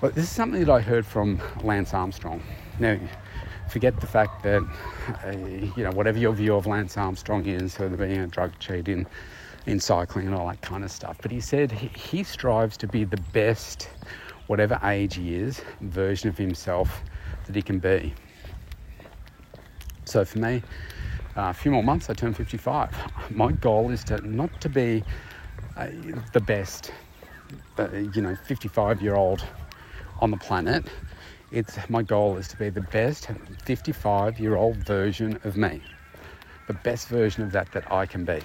well 0.02 0.12
this 0.12 0.24
is 0.24 0.32
something 0.32 0.60
that 0.66 0.72
I 0.72 0.82
heard 0.82 1.06
from 1.06 1.40
Lance 1.64 1.94
Armstrong. 1.94 2.42
Now, 2.80 2.98
forget 3.70 4.00
the 4.00 4.08
fact 4.08 4.42
that, 4.44 4.64
uh, 5.24 5.32
you 5.78 5.84
know, 5.84 5.92
whatever 5.92 6.18
your 6.18 6.34
view 6.34 6.56
of 6.56 6.66
Lance 6.66 6.98
Armstrong 6.98 7.46
is, 7.46 7.78
whether 7.78 7.96
being 7.96 8.20
a 8.20 8.28
drug 8.28 8.58
cheat 8.60 8.88
in 8.88 9.06
in 9.66 9.80
cycling 9.80 10.26
and 10.26 10.36
all 10.36 10.48
that 10.48 10.62
kind 10.62 10.84
of 10.84 10.92
stuff. 10.92 11.18
But 11.22 11.32
he 11.32 11.40
said 11.40 11.72
he, 11.72 11.88
he 11.90 12.24
strives 12.24 12.76
to 12.78 12.88
be 12.88 13.04
the 13.04 13.22
best, 13.34 13.90
whatever 14.48 14.80
age 14.84 15.16
he 15.16 15.36
is, 15.36 15.62
version 15.82 16.30
of 16.30 16.38
himself 16.38 17.04
that 17.46 17.56
he 17.56 17.62
can 17.62 17.78
be. 17.78 18.14
So 20.10 20.26
for 20.26 20.40
me, 20.40 20.64
uh, 21.38 21.50
a 21.50 21.54
few 21.54 21.70
more 21.70 21.84
months, 21.84 22.10
I 22.10 22.14
turn 22.16 22.34
55. 22.34 22.96
My 23.30 23.52
goal 23.52 23.92
is 23.92 24.04
to 24.06 24.20
not 24.28 24.60
to 24.62 24.68
be 24.68 25.04
uh, 25.78 25.90
the 26.34 26.40
best, 26.40 26.92
uh, 27.78 27.92
you 27.92 28.24
know, 28.24 28.36
55 28.36 29.04
year 29.04 29.14
old 29.14 29.46
on 30.20 30.32
the 30.32 30.38
planet. 30.38 30.86
It's 31.52 31.78
my 31.90 32.02
goal 32.02 32.38
is 32.38 32.48
to 32.48 32.58
be 32.58 32.72
the 32.72 32.82
best 32.82 33.28
55 33.66 34.40
year 34.40 34.56
old 34.56 34.78
version 34.78 35.40
of 35.44 35.56
me, 35.58 35.80
the 36.66 36.74
best 36.74 37.08
version 37.08 37.44
of 37.44 37.52
that 37.52 37.72
that 37.74 37.92
I 37.92 38.08
can 38.08 38.26
be. 38.26 38.40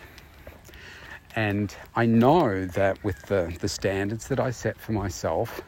And 1.35 1.75
I 1.97 2.04
know 2.04 2.66
that 2.66 3.02
with 3.02 3.23
the, 3.23 3.56
the 3.59 3.68
standards 3.71 4.28
that 4.28 4.38
I 4.38 4.50
set 4.50 4.78
for 4.78 4.92
myself, 4.92 5.62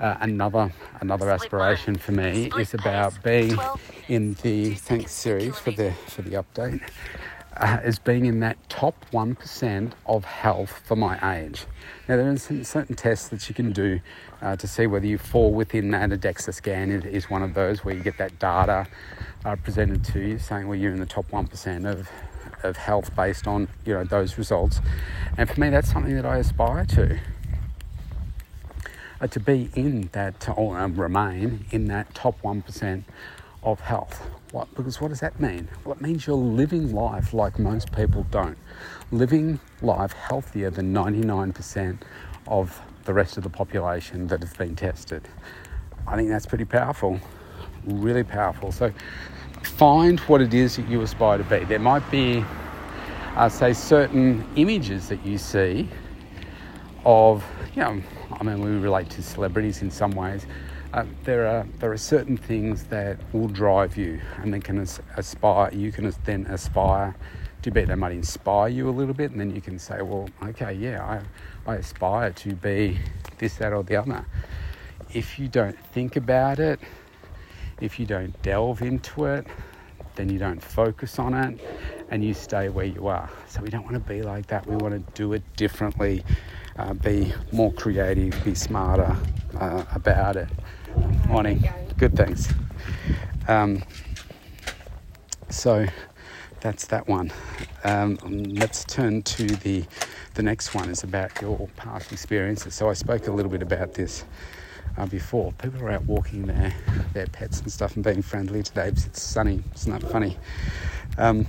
uh, 0.00 0.16
another 0.20 0.72
another 1.00 1.30
aspiration 1.30 1.96
for 1.96 2.12
me 2.12 2.50
is 2.58 2.74
about 2.74 3.22
being 3.22 3.56
in 4.08 4.34
the 4.42 4.74
thanks 4.74 5.12
series 5.12 5.58
for 5.58 5.70
the 5.70 5.92
for 6.08 6.22
the 6.22 6.42
update 6.42 6.80
uh, 7.56 7.78
is 7.84 7.98
being 7.98 8.26
in 8.26 8.40
that 8.40 8.56
top 8.68 9.06
one 9.10 9.34
percent 9.34 9.94
of 10.06 10.24
health 10.24 10.82
for 10.84 10.96
my 10.96 11.18
age. 11.36 11.66
Now 12.08 12.16
there 12.16 12.28
are 12.28 12.36
some 12.36 12.64
certain 12.64 12.96
tests 12.96 13.28
that 13.28 13.48
you 13.48 13.54
can 13.54 13.72
do 13.72 14.00
uh, 14.42 14.56
to 14.56 14.66
see 14.66 14.86
whether 14.86 15.06
you 15.06 15.18
fall 15.18 15.52
within 15.52 15.90
that. 15.92 16.12
A 16.12 16.16
DEXA 16.16 16.54
scan 16.54 16.90
is 16.90 17.30
one 17.30 17.42
of 17.42 17.54
those 17.54 17.84
where 17.84 17.94
you 17.94 18.02
get 18.02 18.18
that 18.18 18.38
data 18.38 18.86
uh, 19.44 19.56
presented 19.56 20.04
to 20.04 20.20
you 20.20 20.38
saying 20.38 20.68
well 20.68 20.78
you're 20.78 20.92
in 20.92 21.00
the 21.00 21.06
top 21.06 21.30
one 21.32 21.46
percent 21.46 21.86
of 21.86 22.08
of 22.62 22.76
health 22.76 23.14
based 23.14 23.46
on 23.46 23.68
you 23.84 23.94
know 23.94 24.04
those 24.04 24.38
results. 24.38 24.80
And 25.36 25.48
for 25.48 25.60
me, 25.60 25.70
that's 25.70 25.90
something 25.90 26.14
that 26.16 26.26
I 26.26 26.38
aspire 26.38 26.84
to. 26.86 27.18
To 29.20 29.40
be 29.40 29.70
in 29.74 30.10
that 30.12 30.48
or 30.54 30.78
um, 30.78 30.96
remain 30.96 31.64
in 31.70 31.86
that 31.86 32.14
top 32.14 32.42
one 32.42 32.60
percent 32.60 33.04
of 33.62 33.80
health. 33.80 34.28
What? 34.52 34.72
Because 34.74 35.00
what 35.00 35.08
does 35.08 35.20
that 35.20 35.40
mean? 35.40 35.68
Well, 35.84 35.94
it 35.94 36.00
means 36.00 36.26
you're 36.26 36.36
living 36.36 36.94
life 36.94 37.32
like 37.32 37.58
most 37.58 37.90
people 37.92 38.26
don't. 38.30 38.58
Living 39.10 39.58
life 39.82 40.12
healthier 40.12 40.70
than 40.70 40.92
99% 40.92 41.98
of 42.46 42.80
the 43.04 43.12
rest 43.12 43.36
of 43.36 43.42
the 43.42 43.50
population 43.50 44.26
that 44.28 44.40
have 44.40 44.56
been 44.56 44.76
tested. 44.76 45.28
I 46.06 46.16
think 46.16 46.28
that's 46.28 46.46
pretty 46.46 46.66
powerful, 46.66 47.18
really 47.84 48.24
powerful. 48.24 48.70
So 48.70 48.92
find 49.62 50.20
what 50.20 50.40
it 50.40 50.52
is 50.52 50.76
that 50.76 50.88
you 50.88 51.00
aspire 51.02 51.38
to 51.38 51.44
be. 51.44 51.64
There 51.64 51.78
might 51.78 52.08
be, 52.10 52.44
uh, 53.36 53.48
say, 53.48 53.72
certain 53.72 54.46
images 54.56 55.08
that 55.08 55.24
you 55.24 55.38
see 55.38 55.88
of, 57.04 57.44
you 57.74 57.82
know, 57.82 58.02
I 58.32 58.42
mean, 58.42 58.60
we 58.60 58.70
relate 58.70 59.10
to 59.10 59.22
celebrities 59.22 59.82
in 59.82 59.90
some 59.90 60.12
ways. 60.12 60.46
Uh, 60.92 61.04
there 61.24 61.46
are 61.46 61.66
there 61.80 61.90
are 61.90 61.96
certain 61.96 62.36
things 62.36 62.84
that 62.84 63.18
will 63.32 63.48
drive 63.48 63.96
you, 63.96 64.20
and 64.42 64.52
then 64.52 64.60
can 64.62 64.78
as- 64.78 65.00
aspire. 65.16 65.72
You 65.74 65.90
can 65.90 66.12
then 66.24 66.46
aspire 66.46 67.16
to 67.62 67.70
be. 67.70 67.84
They 67.84 67.96
might 67.96 68.12
inspire 68.12 68.68
you 68.68 68.88
a 68.88 68.92
little 68.92 69.14
bit, 69.14 69.32
and 69.32 69.40
then 69.40 69.52
you 69.54 69.60
can 69.60 69.78
say, 69.78 70.02
"Well, 70.02 70.28
okay, 70.42 70.72
yeah, 70.72 71.04
I, 71.66 71.70
I 71.70 71.76
aspire 71.76 72.30
to 72.30 72.54
be 72.54 72.98
this, 73.38 73.56
that, 73.56 73.72
or 73.72 73.82
the 73.82 73.96
other." 73.96 74.24
If 75.12 75.38
you 75.38 75.48
don't 75.48 75.78
think 75.92 76.14
about 76.14 76.60
it, 76.60 76.78
if 77.80 77.98
you 77.98 78.06
don't 78.06 78.40
delve 78.42 78.82
into 78.82 79.24
it, 79.24 79.46
then 80.14 80.28
you 80.28 80.38
don't 80.38 80.62
focus 80.62 81.18
on 81.18 81.34
it 81.34 81.60
and 82.10 82.24
you 82.24 82.34
stay 82.34 82.68
where 82.68 82.86
you 82.86 83.08
are. 83.08 83.28
So 83.48 83.60
we 83.60 83.68
don't 83.68 83.84
want 83.84 83.94
to 83.94 84.00
be 84.00 84.22
like 84.22 84.46
that. 84.48 84.66
We 84.66 84.76
want 84.76 84.94
to 84.94 85.12
do 85.14 85.32
it 85.32 85.42
differently, 85.56 86.24
uh, 86.76 86.94
be 86.94 87.32
more 87.52 87.72
creative, 87.72 88.42
be 88.44 88.54
smarter 88.54 89.16
uh, 89.58 89.84
about 89.94 90.36
it. 90.36 90.48
Morning. 91.28 91.68
Good, 91.98 92.16
thanks. 92.16 92.52
Um, 93.48 93.82
so 95.50 95.86
that's 96.60 96.86
that 96.86 97.06
one. 97.06 97.32
Um, 97.84 98.16
let's 98.54 98.84
turn 98.84 99.22
to 99.22 99.46
the 99.46 99.84
the 100.34 100.42
next 100.42 100.74
one. 100.74 100.90
is 100.90 101.04
about 101.04 101.40
your 101.40 101.68
past 101.76 102.12
experiences. 102.12 102.74
So 102.74 102.90
I 102.90 102.94
spoke 102.94 103.28
a 103.28 103.30
little 103.30 103.50
bit 103.50 103.62
about 103.62 103.94
this 103.94 104.24
uh, 104.96 105.06
before. 105.06 105.52
People 105.52 105.82
are 105.82 105.90
out 105.90 106.04
walking 106.04 106.46
their, 106.46 106.74
their 107.12 107.26
pets 107.26 107.60
and 107.60 107.70
stuff 107.70 107.94
and 107.94 108.04
being 108.04 108.22
friendly 108.22 108.62
today 108.62 108.90
because 108.90 109.06
it's 109.06 109.22
sunny. 109.22 109.62
It's 109.70 109.86
not 109.86 110.02
funny. 110.02 110.36
Um, 111.18 111.46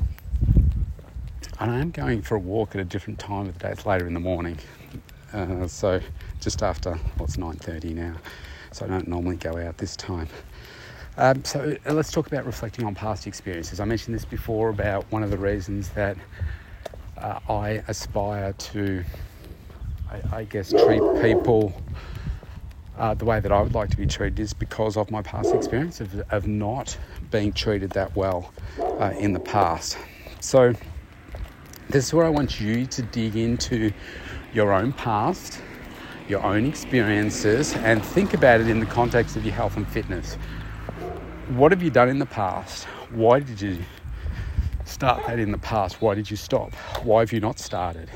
and 1.59 1.71
I 1.71 1.79
am 1.79 1.91
going 1.91 2.21
for 2.21 2.35
a 2.35 2.39
walk 2.39 2.75
at 2.75 2.81
a 2.81 2.85
different 2.85 3.17
time 3.17 3.47
of 3.47 3.57
the 3.57 3.59
day. 3.59 3.71
It's 3.71 3.85
later 3.85 4.07
in 4.07 4.13
the 4.13 4.19
morning. 4.19 4.57
Uh, 5.35 5.67
so 5.67 5.99
just 6.39 6.63
after, 6.63 6.91
well, 6.91 7.25
it's 7.25 7.35
9.30 7.35 7.93
now. 7.93 8.15
So 8.71 8.85
I 8.85 8.87
don't 8.87 9.07
normally 9.07 9.35
go 9.35 9.57
out 9.57 9.77
this 9.77 9.97
time. 9.97 10.29
Um, 11.17 11.43
so 11.43 11.75
uh, 11.85 11.93
let's 11.93 12.09
talk 12.09 12.27
about 12.27 12.45
reflecting 12.45 12.85
on 12.85 12.95
past 12.95 13.27
experiences. 13.27 13.81
I 13.81 13.85
mentioned 13.85 14.15
this 14.15 14.23
before 14.23 14.69
about 14.69 15.05
one 15.11 15.23
of 15.23 15.31
the 15.31 15.37
reasons 15.37 15.89
that 15.89 16.17
uh, 17.17 17.39
I 17.49 17.83
aspire 17.89 18.53
to, 18.53 19.03
I, 20.09 20.37
I 20.37 20.43
guess, 20.45 20.71
treat 20.71 21.01
people 21.21 21.73
uh, 22.97 23.13
the 23.13 23.25
way 23.25 23.41
that 23.41 23.51
I 23.51 23.61
would 23.61 23.73
like 23.73 23.89
to 23.89 23.97
be 23.97 24.07
treated 24.07 24.39
is 24.39 24.53
because 24.53 24.95
of 24.95 25.11
my 25.11 25.21
past 25.21 25.53
experience 25.53 25.99
of, 25.99 26.21
of 26.31 26.47
not 26.47 26.97
being 27.29 27.51
treated 27.51 27.89
that 27.91 28.15
well 28.15 28.53
uh, 28.79 29.13
in 29.19 29.33
the 29.33 29.39
past. 29.39 29.97
So, 30.39 30.73
this 31.89 32.05
is 32.07 32.13
where 32.13 32.25
I 32.25 32.29
want 32.29 32.61
you 32.61 32.85
to 32.85 33.01
dig 33.01 33.35
into 33.35 33.91
your 34.55 34.71
own 34.71 34.93
past, 34.93 35.61
your 36.29 36.41
own 36.41 36.65
experiences, 36.65 37.75
and 37.75 38.03
think 38.03 38.33
about 38.33 38.61
it 38.61 38.69
in 38.69 38.79
the 38.79 38.85
context 38.85 39.35
of 39.35 39.43
your 39.43 39.53
health 39.53 39.75
and 39.75 39.85
fitness. 39.85 40.35
What 41.49 41.73
have 41.73 41.83
you 41.83 41.91
done 41.91 42.07
in 42.07 42.19
the 42.19 42.25
past? 42.25 42.85
Why 43.11 43.41
did 43.41 43.59
you 43.59 43.83
start 44.85 45.27
that 45.27 45.39
in 45.39 45.51
the 45.51 45.57
past? 45.57 46.01
Why 46.01 46.15
did 46.15 46.31
you 46.31 46.37
stop? 46.37 46.73
Why 47.03 47.19
have 47.19 47.33
you 47.33 47.41
not 47.41 47.59
started? 47.59 48.09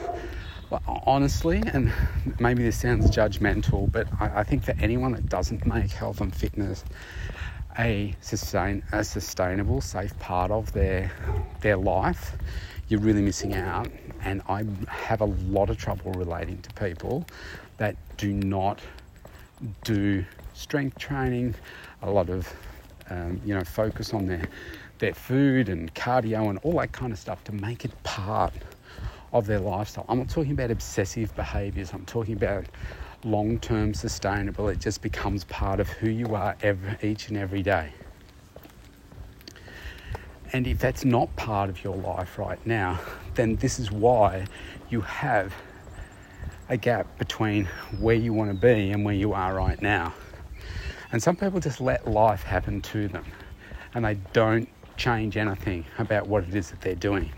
Well, 0.69 0.81
honestly, 1.05 1.61
and 1.73 1.91
maybe 2.39 2.63
this 2.63 2.79
sounds 2.79 3.11
judgmental, 3.11 3.91
but 3.91 4.07
I, 4.19 4.39
I, 4.39 4.43
think 4.43 4.63
for 4.63 4.75
anyone 4.79 5.11
that 5.13 5.27
doesn't 5.27 5.65
make 5.65 5.91
health 5.91 6.21
and 6.21 6.33
fitness 6.33 6.85
a 7.77 8.15
sustain 8.21 8.83
a 8.91 9.03
sustainable, 9.03 9.81
safe 9.81 10.17
part 10.19 10.51
of 10.51 10.71
their 10.73 11.11
their 11.61 11.75
life, 11.75 12.37
you're 12.89 12.99
really 12.99 13.21
missing 13.21 13.53
out. 13.53 13.87
And 14.21 14.41
I 14.49 14.65
have 14.89 15.21
a 15.21 15.25
lot 15.25 15.69
of 15.69 15.77
trouble 15.77 16.11
relating 16.13 16.61
to 16.61 16.73
people 16.73 17.25
that 17.77 17.95
do 18.17 18.33
not 18.33 18.81
do 19.83 20.25
strength 20.53 20.97
training, 20.97 21.55
a 22.01 22.09
lot 22.09 22.29
of 22.29 22.51
um, 23.09 23.41
you 23.45 23.55
know 23.55 23.63
focus 23.63 24.13
on 24.13 24.27
their 24.27 24.47
their 24.99 25.13
food 25.13 25.69
and 25.69 25.93
cardio 25.95 26.49
and 26.49 26.59
all 26.63 26.73
that 26.79 26.91
kind 26.91 27.13
of 27.13 27.19
stuff 27.19 27.43
to 27.45 27.53
make 27.53 27.85
it 27.85 28.03
part 28.03 28.53
of 29.31 29.45
their 29.47 29.59
lifestyle. 29.59 30.05
I'm 30.09 30.17
not 30.17 30.29
talking 30.29 30.51
about 30.51 30.71
obsessive 30.71 31.33
behaviors, 31.35 31.93
I'm 31.93 32.05
talking 32.05 32.33
about 32.33 32.65
long 33.23 33.59
term 33.59 33.93
sustainable. 33.93 34.69
It 34.69 34.79
just 34.79 35.01
becomes 35.01 35.43
part 35.45 35.79
of 35.79 35.87
who 35.89 36.09
you 36.09 36.35
are 36.35 36.55
every, 36.61 36.97
each 37.01 37.29
and 37.29 37.37
every 37.37 37.61
day. 37.61 37.91
And 40.51 40.65
if 40.65 40.79
that's 40.79 41.05
not 41.05 41.33
part 41.35 41.69
of 41.69 41.83
your 41.83 41.95
life 41.95 42.39
right 42.39 42.63
now, 42.65 42.99
then 43.35 43.55
this 43.57 43.79
is 43.79 43.91
why 43.91 44.45
you 44.89 45.01
have 45.01 45.53
a 46.69 46.77
gap 46.77 47.17
between 47.17 47.65
where 47.99 48.15
you 48.15 48.33
want 48.33 48.51
to 48.51 48.57
be 48.57 48.91
and 48.91 49.05
where 49.05 49.13
you 49.13 49.33
are 49.33 49.53
right 49.53 49.81
now. 49.81 50.13
And 51.11 51.21
some 51.21 51.35
people 51.35 51.59
just 51.59 51.81
let 51.81 52.07
life 52.07 52.43
happen 52.43 52.81
to 52.81 53.07
them 53.07 53.25
and 53.93 54.05
they 54.05 54.15
don't 54.33 54.69
change 54.97 55.37
anything 55.37 55.85
about 55.97 56.27
what 56.27 56.43
it 56.43 56.53
is 56.53 56.69
that 56.69 56.81
they're 56.81 56.95
doing. 56.95 57.31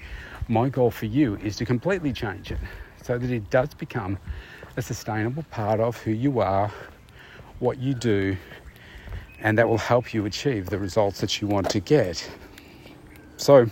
My 0.47 0.69
goal 0.69 0.91
for 0.91 1.05
you 1.05 1.37
is 1.37 1.55
to 1.57 1.65
completely 1.65 2.11
change 2.11 2.51
it 2.51 2.59
so 3.03 3.17
that 3.17 3.29
it 3.29 3.49
does 3.49 3.73
become 3.73 4.17
a 4.77 4.81
sustainable 4.81 5.43
part 5.43 5.79
of 5.79 5.97
who 5.97 6.11
you 6.11 6.39
are, 6.39 6.71
what 7.59 7.77
you 7.77 7.93
do, 7.93 8.35
and 9.39 9.57
that 9.57 9.67
will 9.67 9.77
help 9.77 10.13
you 10.13 10.25
achieve 10.25 10.69
the 10.69 10.77
results 10.77 11.21
that 11.21 11.41
you 11.41 11.47
want 11.47 11.69
to 11.69 11.79
get. 11.79 12.29
So, 13.41 13.65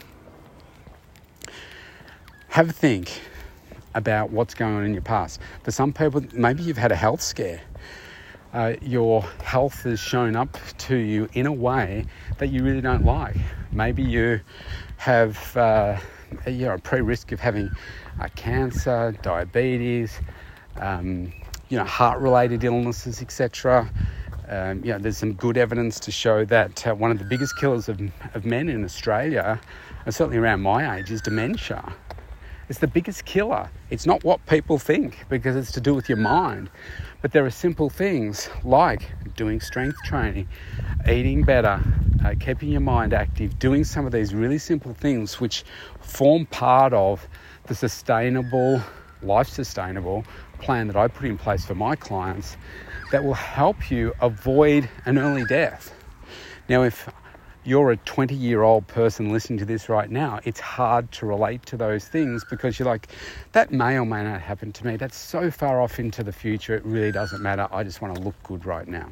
have 2.47 2.69
a 2.71 2.73
think 2.73 3.21
about 3.93 4.31
what's 4.31 4.55
going 4.55 4.73
on 4.73 4.83
in 4.83 4.93
your 4.93 5.03
past. 5.03 5.39
For 5.61 5.69
some 5.69 5.93
people, 5.93 6.23
maybe 6.33 6.63
you've 6.63 6.79
had 6.79 6.91
a 6.91 6.95
health 6.95 7.21
scare. 7.21 7.61
Uh, 8.51 8.73
your 8.81 9.21
health 9.43 9.83
has 9.83 9.99
shown 9.99 10.35
up 10.35 10.57
to 10.79 10.95
you 10.95 11.29
in 11.33 11.45
a 11.45 11.53
way 11.53 12.07
that 12.39 12.47
you 12.47 12.63
really 12.63 12.81
don't 12.81 13.05
like. 13.05 13.35
Maybe 13.71 14.01
you 14.01 14.41
have 14.97 15.55
uh, 15.55 15.99
you 16.47 16.65
know, 16.65 16.73
a 16.73 16.79
pre-risk 16.79 17.31
of 17.31 17.39
having 17.39 17.69
uh, 18.19 18.27
cancer, 18.35 19.15
diabetes, 19.21 20.19
um, 20.77 21.31
you 21.69 21.77
know, 21.77 21.85
heart-related 21.85 22.63
illnesses, 22.63 23.21
etc. 23.21 23.87
Um, 24.49 24.83
you 24.83 24.91
know, 24.91 24.97
there's 24.97 25.17
some 25.17 25.33
good 25.33 25.57
evidence 25.57 25.99
to 26.01 26.11
show 26.11 26.43
that 26.45 26.87
uh, 26.87 26.95
one 26.95 27.11
of 27.11 27.19
the 27.19 27.25
biggest 27.25 27.55
killers 27.57 27.87
of, 27.87 28.01
of 28.33 28.45
men 28.45 28.67
in 28.67 28.83
Australia, 28.83 29.61
and 30.05 30.15
certainly 30.15 30.39
around 30.39 30.61
my 30.61 30.97
age, 30.97 31.11
is 31.11 31.21
dementia. 31.21 31.93
It's 32.67 32.79
the 32.79 32.87
biggest 32.87 33.25
killer. 33.25 33.69
It's 33.91 34.07
not 34.07 34.23
what 34.23 34.43
people 34.47 34.79
think 34.79 35.25
because 35.29 35.55
it's 35.55 35.71
to 35.73 35.81
do 35.81 35.93
with 35.93 36.09
your 36.09 36.17
mind. 36.17 36.69
But 37.21 37.31
there 37.31 37.45
are 37.45 37.51
simple 37.51 37.89
things 37.89 38.49
like 38.63 39.11
doing 39.35 39.59
strength 39.59 39.97
training, 40.03 40.47
eating 41.07 41.43
better, 41.43 41.79
uh, 42.25 42.33
keeping 42.39 42.69
your 42.69 42.81
mind 42.81 43.13
active, 43.13 43.59
doing 43.59 43.83
some 43.83 44.05
of 44.05 44.11
these 44.11 44.33
really 44.33 44.57
simple 44.57 44.93
things 44.93 45.39
which 45.39 45.63
form 45.99 46.47
part 46.47 46.93
of 46.93 47.27
the 47.67 47.75
sustainable, 47.75 48.81
life 49.21 49.49
sustainable 49.49 50.25
plan 50.59 50.87
that 50.87 50.95
I 50.95 51.07
put 51.07 51.27
in 51.27 51.37
place 51.37 51.65
for 51.65 51.75
my 51.75 51.95
clients 51.95 52.57
that 53.11 53.23
will 53.23 53.33
help 53.33 53.89
you 53.89 54.13
avoid 54.21 54.87
an 55.05 55.17
early 55.17 55.45
death. 55.45 55.93
Now, 56.67 56.83
if 56.83 57.09
you're 57.63 57.91
a 57.91 57.97
20 57.97 58.35
year 58.35 58.63
old 58.63 58.87
person 58.87 59.31
listening 59.31 59.59
to 59.59 59.65
this 59.65 59.89
right 59.89 60.09
now, 60.09 60.39
it's 60.43 60.59
hard 60.59 61.11
to 61.13 61.25
relate 61.25 61.65
to 61.67 61.77
those 61.77 62.07
things 62.07 62.43
because 62.49 62.77
you're 62.77 62.87
like, 62.87 63.07
that 63.51 63.71
may 63.71 63.97
or 63.97 64.05
may 64.05 64.23
not 64.23 64.41
happen 64.41 64.71
to 64.73 64.85
me. 64.85 64.97
That's 64.97 65.17
so 65.17 65.49
far 65.49 65.81
off 65.81 65.99
into 65.99 66.23
the 66.23 66.31
future, 66.31 66.75
it 66.75 66.85
really 66.85 67.11
doesn't 67.11 67.41
matter. 67.41 67.67
I 67.71 67.83
just 67.83 68.01
want 68.01 68.15
to 68.15 68.21
look 68.21 68.41
good 68.43 68.65
right 68.65 68.87
now. 68.87 69.09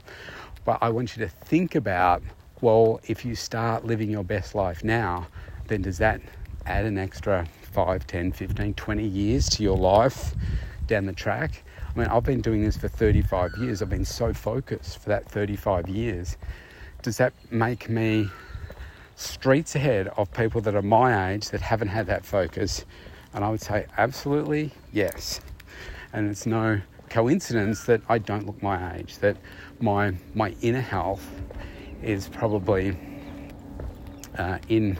But 0.66 0.80
I 0.82 0.89
want 0.89 1.16
you 1.16 1.25
to 1.25 1.30
think 1.30 1.75
about 1.75 2.22
well, 2.62 3.00
if 3.04 3.24
you 3.24 3.36
start 3.36 3.86
living 3.86 4.10
your 4.10 4.24
best 4.24 4.56
life 4.56 4.84
now, 4.84 5.27
then 5.68 5.84
does 5.84 6.00
that 6.00 6.22
add 6.66 6.86
an 6.86 6.98
extra 6.98 7.46
5, 7.72 8.08
10, 8.08 8.32
15, 8.32 8.74
20 8.74 9.04
years 9.04 9.48
to 9.50 9.62
your 9.63 9.77
life 9.77 10.34
down 10.88 11.06
the 11.06 11.13
track? 11.13 11.63
I 11.96 12.00
mean, 12.00 12.08
I've 12.08 12.24
been 12.24 12.41
doing 12.41 12.63
this 12.63 12.77
for 12.77 12.88
35 12.88 13.51
years. 13.60 13.82
I've 13.82 13.89
been 13.89 14.06
so 14.06 14.34
focused 14.34 15.00
for 15.00 15.10
that 15.10 15.29
35 15.29 15.89
years 15.89 16.38
does 17.02 17.17
that 17.17 17.34
make 17.52 17.89
me 17.89 18.30
streets 19.15 19.76
ahead 19.76 20.08
of 20.17 20.32
people 20.34 20.62
that 20.62 20.76
are 20.76 20.82
my 20.82 21.32
age 21.32 21.50
that 21.50 21.62
haven't 21.62 21.88
had 21.88 22.08
that 22.08 22.26
focus? 22.26 22.86
And 23.34 23.43
I 23.43 23.50
would 23.50 23.62
say 23.62 23.86
absolutely 23.97 24.71
yes. 24.91 25.39
And 26.13 26.30
it's 26.30 26.45
no 26.45 26.82
coincidence 27.10 27.86
that 27.86 28.02
I 28.10 28.17
don't 28.17 28.45
look 28.45 28.62
my 28.62 28.97
age, 28.97 29.19
that 29.19 29.38
my 29.80 30.13
my 30.34 30.54
inner 30.62 30.82
health 30.82 31.26
is 32.02 32.28
probably 32.28 32.97
uh, 34.38 34.58
in 34.67 35.00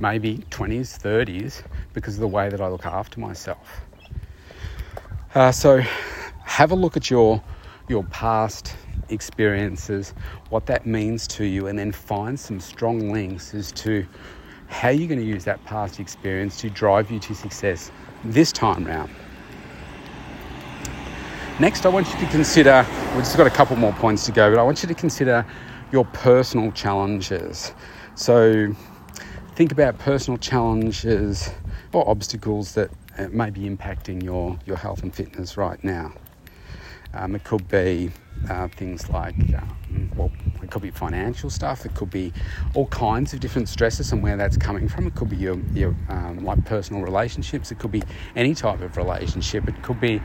maybe 0.00 0.38
20s, 0.50 0.96
30s 0.96 1.62
because 1.92 2.14
of 2.14 2.20
the 2.20 2.28
way 2.28 2.48
that 2.48 2.60
I 2.60 2.68
look 2.68 2.86
after 2.86 3.18
myself. 3.18 3.80
Uh, 5.34 5.52
so 5.52 5.82
have 6.44 6.72
a 6.72 6.74
look 6.74 6.96
at 6.96 7.10
your 7.10 7.42
your 7.88 8.02
past 8.04 8.74
experiences, 9.10 10.14
what 10.48 10.66
that 10.66 10.86
means 10.86 11.26
to 11.26 11.44
you, 11.44 11.66
and 11.66 11.78
then 11.78 11.92
find 11.92 12.38
some 12.38 12.58
strong 12.60 13.12
links 13.12 13.54
as 13.54 13.72
to 13.72 14.06
how 14.68 14.88
you're 14.88 15.08
going 15.08 15.20
to 15.20 15.26
use 15.26 15.44
that 15.44 15.62
past 15.64 16.00
experience 16.00 16.58
to 16.60 16.70
drive 16.70 17.10
you 17.10 17.18
to 17.18 17.34
success 17.34 17.90
this 18.24 18.52
time 18.52 18.84
round. 18.84 19.10
Next, 21.60 21.86
I 21.86 21.88
want 21.88 22.06
you 22.12 22.20
to 22.20 22.26
consider, 22.26 22.86
we've 23.14 23.24
just 23.24 23.36
got 23.36 23.46
a 23.46 23.50
couple 23.50 23.76
more 23.76 23.92
points 23.94 24.24
to 24.26 24.32
go, 24.32 24.50
but 24.50 24.60
I 24.60 24.62
want 24.62 24.82
you 24.82 24.88
to 24.88 24.94
consider 24.94 25.44
your 25.90 26.04
personal 26.06 26.70
challenges. 26.72 27.72
So, 28.14 28.74
think 29.56 29.72
about 29.72 29.98
personal 29.98 30.38
challenges 30.38 31.50
or 31.92 32.08
obstacles 32.08 32.74
that 32.74 32.90
uh, 33.18 33.28
may 33.30 33.50
be 33.50 33.62
impacting 33.62 34.22
your, 34.22 34.58
your 34.66 34.76
health 34.76 35.02
and 35.02 35.14
fitness 35.14 35.56
right 35.56 35.82
now. 35.82 36.12
Um, 37.14 37.34
it 37.34 37.42
could 37.44 37.66
be 37.68 38.10
uh, 38.50 38.68
things 38.68 39.08
like, 39.08 39.34
um, 39.54 40.10
well, 40.14 40.30
it 40.62 40.70
could 40.70 40.82
be 40.82 40.90
financial 40.90 41.48
stuff. 41.48 41.86
It 41.86 41.94
could 41.94 42.10
be 42.10 42.32
all 42.74 42.86
kinds 42.86 43.32
of 43.32 43.40
different 43.40 43.68
stresses 43.68 44.12
and 44.12 44.22
where 44.22 44.36
that's 44.36 44.56
coming 44.56 44.88
from. 44.88 45.06
It 45.06 45.14
could 45.14 45.30
be 45.30 45.36
your, 45.36 45.58
your 45.72 45.94
um, 46.10 46.44
like 46.44 46.64
personal 46.66 47.02
relationships. 47.02 47.72
It 47.72 47.78
could 47.78 47.90
be 47.90 48.02
any 48.36 48.54
type 48.54 48.82
of 48.82 48.96
relationship. 48.96 49.68
It 49.68 49.82
could 49.82 50.00
be 50.00 50.20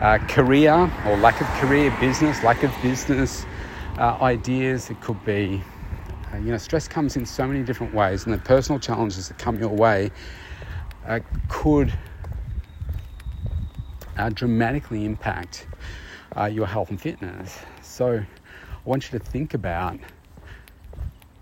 uh, 0.00 0.18
career 0.28 0.90
or 1.06 1.16
lack 1.18 1.40
of 1.40 1.46
career, 1.60 1.96
business, 2.00 2.42
lack 2.42 2.64
of 2.64 2.72
business 2.82 3.46
uh, 3.98 4.18
ideas. 4.20 4.90
It 4.90 5.00
could 5.00 5.24
be, 5.24 5.62
uh, 6.32 6.38
you 6.38 6.50
know, 6.50 6.58
stress 6.58 6.88
comes 6.88 7.16
in 7.16 7.24
so 7.24 7.46
many 7.46 7.62
different 7.62 7.94
ways, 7.94 8.24
and 8.24 8.34
the 8.34 8.38
personal 8.38 8.80
challenges 8.80 9.28
that 9.28 9.38
come 9.38 9.58
your 9.58 9.68
way 9.68 10.10
uh, 11.06 11.20
could 11.48 11.92
uh, 14.16 14.30
dramatically 14.30 15.04
impact 15.04 15.66
uh, 16.36 16.44
your 16.44 16.66
health 16.66 16.90
and 16.90 17.00
fitness. 17.00 17.58
So 17.82 18.18
I 18.18 18.26
want 18.84 19.12
you 19.12 19.18
to 19.18 19.24
think 19.24 19.54
about 19.54 19.98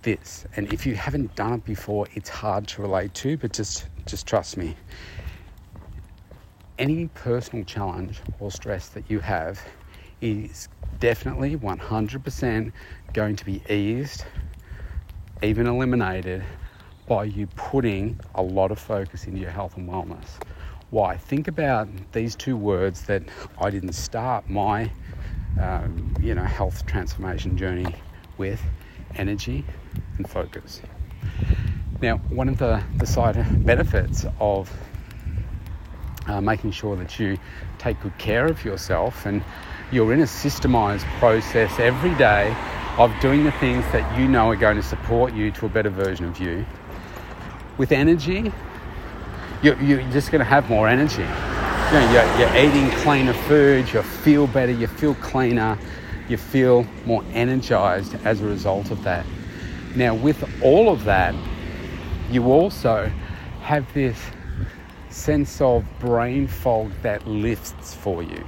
this. 0.02 0.44
And 0.56 0.72
if 0.72 0.86
you 0.86 0.94
haven't 0.94 1.34
done 1.34 1.54
it 1.54 1.64
before, 1.64 2.06
it's 2.14 2.28
hard 2.28 2.66
to 2.68 2.82
relate 2.82 3.14
to, 3.14 3.36
but 3.36 3.52
just 3.52 3.86
just 4.06 4.26
trust 4.26 4.56
me. 4.56 4.76
Any 6.78 7.06
personal 7.08 7.64
challenge 7.64 8.20
or 8.40 8.50
stress 8.50 8.88
that 8.88 9.08
you 9.10 9.20
have 9.20 9.60
is 10.20 10.68
definitely 10.98 11.56
100% 11.56 12.72
going 13.12 13.36
to 13.36 13.44
be 13.44 13.62
eased, 13.68 14.24
even 15.42 15.66
eliminated 15.66 16.42
by 17.06 17.24
you 17.24 17.46
putting 17.48 18.18
a 18.34 18.42
lot 18.42 18.70
of 18.70 18.78
focus 18.78 19.26
into 19.26 19.40
your 19.40 19.50
health 19.50 19.76
and 19.76 19.88
wellness. 19.88 20.26
Why? 20.92 21.16
Think 21.16 21.48
about 21.48 21.88
these 22.12 22.36
two 22.36 22.54
words 22.54 23.06
that 23.06 23.22
I 23.58 23.70
didn't 23.70 23.94
start 23.94 24.50
my, 24.50 24.90
um, 25.58 26.14
you 26.20 26.34
know, 26.34 26.44
health 26.44 26.84
transformation 26.84 27.56
journey 27.56 27.94
with: 28.36 28.60
energy 29.14 29.64
and 30.18 30.28
focus. 30.28 30.82
Now, 32.02 32.18
one 32.28 32.46
of 32.50 32.58
the, 32.58 32.82
the 32.98 33.06
side 33.06 33.36
benefits 33.64 34.26
of 34.38 34.70
uh, 36.26 36.42
making 36.42 36.72
sure 36.72 36.94
that 36.96 37.18
you 37.18 37.38
take 37.78 37.98
good 38.02 38.18
care 38.18 38.44
of 38.44 38.62
yourself 38.62 39.24
and 39.24 39.42
you're 39.92 40.12
in 40.12 40.20
a 40.20 40.24
systemized 40.24 41.04
process 41.18 41.72
every 41.78 42.14
day 42.16 42.54
of 42.98 43.10
doing 43.22 43.44
the 43.44 43.52
things 43.52 43.82
that 43.92 44.20
you 44.20 44.28
know 44.28 44.50
are 44.50 44.56
going 44.56 44.76
to 44.76 44.82
support 44.82 45.32
you 45.32 45.52
to 45.52 45.64
a 45.64 45.68
better 45.70 45.88
version 45.88 46.26
of 46.26 46.38
you. 46.38 46.66
With 47.78 47.92
energy, 47.92 48.52
you're, 49.62 49.80
you're 49.80 50.02
just 50.10 50.30
going 50.30 50.40
to 50.40 50.44
have 50.44 50.68
more 50.68 50.88
energy. 50.88 51.22
You 51.22 51.98
know, 51.98 52.12
you're, 52.12 52.38
you're 52.38 52.56
eating 52.56 52.90
cleaner 53.00 53.32
food, 53.32 53.92
you 53.92 54.02
feel 54.02 54.46
better, 54.46 54.72
you 54.72 54.86
feel 54.86 55.14
cleaner, 55.16 55.78
you 56.28 56.36
feel 56.36 56.86
more 57.04 57.22
energized 57.32 58.14
as 58.24 58.40
a 58.40 58.46
result 58.46 58.90
of 58.90 59.02
that. 59.04 59.26
Now, 59.94 60.14
with 60.14 60.42
all 60.62 60.88
of 60.88 61.04
that, 61.04 61.34
you 62.30 62.50
also 62.50 63.10
have 63.60 63.92
this 63.92 64.18
sense 65.10 65.60
of 65.60 65.84
brain 66.00 66.48
fog 66.48 66.90
that 67.02 67.26
lifts 67.26 67.94
for 67.94 68.22
you. 68.22 68.44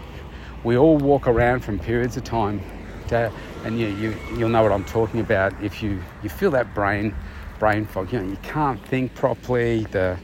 We 0.64 0.78
all 0.78 0.96
walk 0.96 1.26
around 1.26 1.60
from 1.60 1.78
periods 1.78 2.16
of 2.16 2.24
time, 2.24 2.62
to, 3.08 3.30
and 3.64 3.78
you, 3.78 3.88
you, 3.88 4.16
you'll 4.36 4.48
know 4.48 4.62
what 4.62 4.72
I'm 4.72 4.86
talking 4.86 5.20
about 5.20 5.52
if 5.62 5.82
you, 5.82 6.02
you 6.22 6.30
feel 6.30 6.50
that 6.52 6.74
brain 6.74 7.14
brain 7.58 7.86
fog. 7.86 8.12
You 8.12 8.20
know, 8.20 8.30
you 8.30 8.38
can't 8.42 8.84
think 8.88 9.14
properly. 9.14 9.84
The 9.84 10.18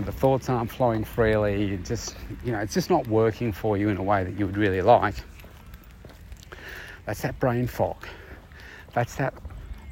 the 0.00 0.12
thoughts 0.12 0.48
aren't 0.48 0.70
flowing 0.70 1.04
freely, 1.04 1.64
you 1.64 1.76
just, 1.76 2.16
you 2.44 2.52
know, 2.52 2.58
it's 2.58 2.74
just 2.74 2.88
not 2.88 3.06
working 3.08 3.52
for 3.52 3.76
you 3.76 3.90
in 3.90 3.98
a 3.98 4.02
way 4.02 4.24
that 4.24 4.38
you 4.38 4.46
would 4.46 4.56
really 4.56 4.80
like. 4.80 5.14
That's 7.04 7.20
that 7.22 7.38
brain 7.38 7.66
fog. 7.66 8.06
That's 8.94 9.16
that 9.16 9.34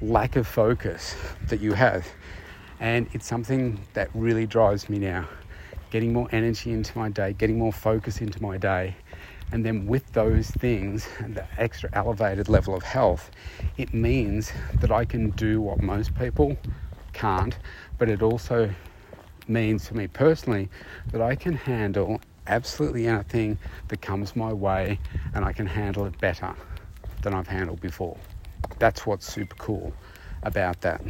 lack 0.00 0.36
of 0.36 0.46
focus 0.46 1.16
that 1.48 1.60
you 1.60 1.72
have. 1.72 2.06
And 2.80 3.08
it's 3.12 3.26
something 3.26 3.78
that 3.92 4.08
really 4.14 4.46
drives 4.46 4.88
me 4.88 4.98
now. 4.98 5.28
Getting 5.90 6.12
more 6.12 6.28
energy 6.32 6.72
into 6.72 6.96
my 6.96 7.10
day, 7.10 7.34
getting 7.34 7.58
more 7.58 7.72
focus 7.72 8.20
into 8.20 8.42
my 8.42 8.56
day. 8.56 8.96
And 9.52 9.66
then 9.66 9.86
with 9.86 10.10
those 10.12 10.48
things 10.48 11.06
the 11.28 11.44
extra 11.58 11.90
elevated 11.92 12.48
level 12.48 12.74
of 12.74 12.82
health, 12.82 13.30
it 13.76 13.92
means 13.92 14.52
that 14.80 14.90
I 14.90 15.04
can 15.04 15.30
do 15.30 15.60
what 15.60 15.82
most 15.82 16.14
people 16.14 16.56
can't, 17.12 17.58
but 17.98 18.08
it 18.08 18.22
also 18.22 18.72
means 19.50 19.88
for 19.88 19.94
me 19.94 20.06
personally 20.06 20.68
that 21.12 21.20
I 21.20 21.34
can 21.34 21.52
handle 21.52 22.20
absolutely 22.46 23.06
anything 23.06 23.58
that 23.88 24.00
comes 24.00 24.34
my 24.34 24.52
way 24.52 24.98
and 25.34 25.44
I 25.44 25.52
can 25.52 25.66
handle 25.66 26.06
it 26.06 26.18
better 26.18 26.54
than 27.22 27.34
I've 27.34 27.46
handled 27.46 27.80
before. 27.80 28.16
That's 28.78 29.06
what's 29.06 29.30
super 29.30 29.56
cool 29.56 29.92
about 30.42 30.80
that. 30.80 31.02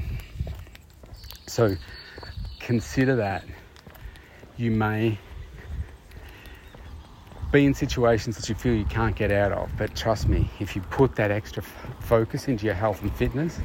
So 1.47 1.77
consider 2.59 3.17
that 3.17 3.45
you 4.57 4.71
may 4.71 5.19
be 7.53 7.67
in 7.67 7.75
situations 7.75 8.37
that 8.37 8.49
you 8.49 8.55
feel 8.55 8.75
you 8.75 8.85
can't 8.85 9.17
get 9.17 9.33
out 9.33 9.51
of, 9.51 9.71
but 9.77 9.97
trust 9.97 10.29
me, 10.29 10.49
if 10.61 10.77
you 10.77 10.83
put 10.83 11.17
that 11.17 11.33
extra 11.33 11.63
f- 11.63 11.95
focus 11.99 12.47
into 12.47 12.65
your 12.65 12.75
health 12.75 13.03
and 13.03 13.13
fitness, 13.17 13.59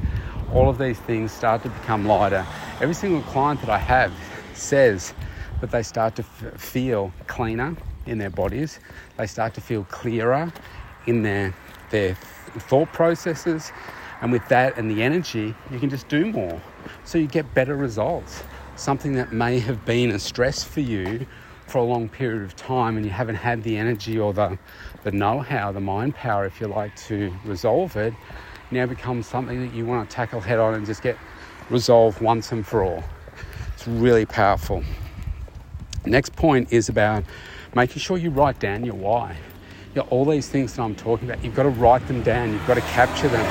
all 0.52 0.68
of 0.68 0.78
these 0.78 0.98
things 0.98 1.30
start 1.30 1.62
to 1.62 1.68
become 1.68 2.04
lighter. 2.04 2.44
Every 2.80 2.94
single 2.94 3.22
client 3.22 3.60
that 3.60 3.70
I 3.70 3.78
have 3.78 4.12
says 4.56 5.14
that 5.60 5.70
they 5.70 5.82
start 5.82 6.16
to 6.16 6.22
f- 6.22 6.60
feel 6.60 7.12
cleaner 7.26 7.76
in 8.06 8.18
their 8.18 8.30
bodies, 8.30 8.80
they 9.16 9.26
start 9.26 9.54
to 9.54 9.60
feel 9.60 9.84
clearer 9.84 10.52
in 11.06 11.22
their 11.22 11.54
their 11.90 12.14
thought 12.58 12.92
processes, 12.92 13.70
and 14.20 14.32
with 14.32 14.46
that 14.48 14.76
and 14.76 14.90
the 14.90 15.02
energy, 15.02 15.54
you 15.70 15.78
can 15.78 15.90
just 15.90 16.08
do 16.08 16.26
more. 16.26 16.60
So 17.04 17.18
you 17.18 17.26
get 17.26 17.52
better 17.54 17.76
results. 17.76 18.42
Something 18.76 19.12
that 19.14 19.32
may 19.32 19.58
have 19.60 19.84
been 19.84 20.10
a 20.10 20.18
stress 20.18 20.64
for 20.64 20.80
you 20.80 21.26
for 21.66 21.78
a 21.78 21.82
long 21.82 22.08
period 22.08 22.42
of 22.42 22.54
time 22.56 22.96
and 22.96 23.04
you 23.04 23.10
haven't 23.10 23.36
had 23.36 23.62
the 23.62 23.76
energy 23.76 24.18
or 24.18 24.32
the, 24.32 24.58
the 25.02 25.10
know 25.10 25.40
how, 25.40 25.72
the 25.72 25.80
mind 25.80 26.14
power, 26.14 26.46
if 26.46 26.60
you 26.60 26.66
like, 26.66 26.94
to 26.96 27.34
resolve 27.44 27.96
it, 27.96 28.14
now 28.70 28.86
becomes 28.86 29.26
something 29.26 29.60
that 29.60 29.74
you 29.74 29.84
want 29.84 30.08
to 30.08 30.14
tackle 30.14 30.40
head 30.40 30.58
on 30.58 30.74
and 30.74 30.86
just 30.86 31.02
get 31.02 31.16
resolved 31.70 32.20
once 32.20 32.52
and 32.52 32.66
for 32.66 32.84
all. 32.84 33.02
Really 33.86 34.26
powerful. 34.26 34.82
Next 36.04 36.34
point 36.34 36.72
is 36.72 36.88
about 36.88 37.22
making 37.74 38.00
sure 38.00 38.16
you 38.16 38.30
write 38.30 38.58
down 38.58 38.84
your 38.84 38.96
why. 38.96 39.36
You 39.94 40.02
know, 40.02 40.08
all 40.08 40.24
these 40.24 40.48
things 40.48 40.74
that 40.74 40.82
I'm 40.82 40.96
talking 40.96 41.30
about, 41.30 41.44
you've 41.44 41.54
got 41.54 41.64
to 41.64 41.68
write 41.68 42.06
them 42.08 42.22
down, 42.22 42.52
you've 42.52 42.66
got 42.66 42.74
to 42.74 42.80
capture 42.80 43.28
them. 43.28 43.44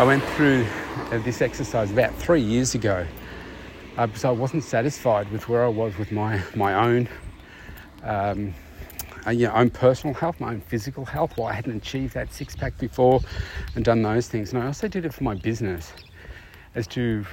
I 0.00 0.04
went 0.04 0.24
through 0.24 0.66
uh, 1.10 1.18
this 1.18 1.40
exercise 1.40 1.92
about 1.92 2.12
three 2.16 2.40
years 2.40 2.74
ago 2.74 3.06
uh, 3.96 4.06
because 4.06 4.24
I 4.24 4.30
wasn't 4.30 4.64
satisfied 4.64 5.30
with 5.30 5.48
where 5.48 5.64
I 5.64 5.68
was 5.68 5.96
with 5.96 6.10
my, 6.10 6.42
my 6.56 6.74
own 6.74 7.08
um, 8.02 8.54
uh, 9.26 9.30
own 9.30 9.70
personal 9.70 10.14
health, 10.14 10.40
my 10.40 10.48
own 10.48 10.60
physical 10.60 11.04
health. 11.04 11.36
Well, 11.36 11.46
I 11.46 11.52
hadn't 11.52 11.76
achieved 11.76 12.14
that 12.14 12.32
six 12.32 12.56
pack 12.56 12.76
before 12.78 13.20
and 13.76 13.84
done 13.84 14.02
those 14.02 14.26
things. 14.26 14.52
And 14.52 14.60
I 14.60 14.66
also 14.66 14.88
did 14.88 15.04
it 15.04 15.14
for 15.14 15.22
my 15.22 15.34
business 15.34 15.92
as 16.74 16.86
to, 16.88 17.24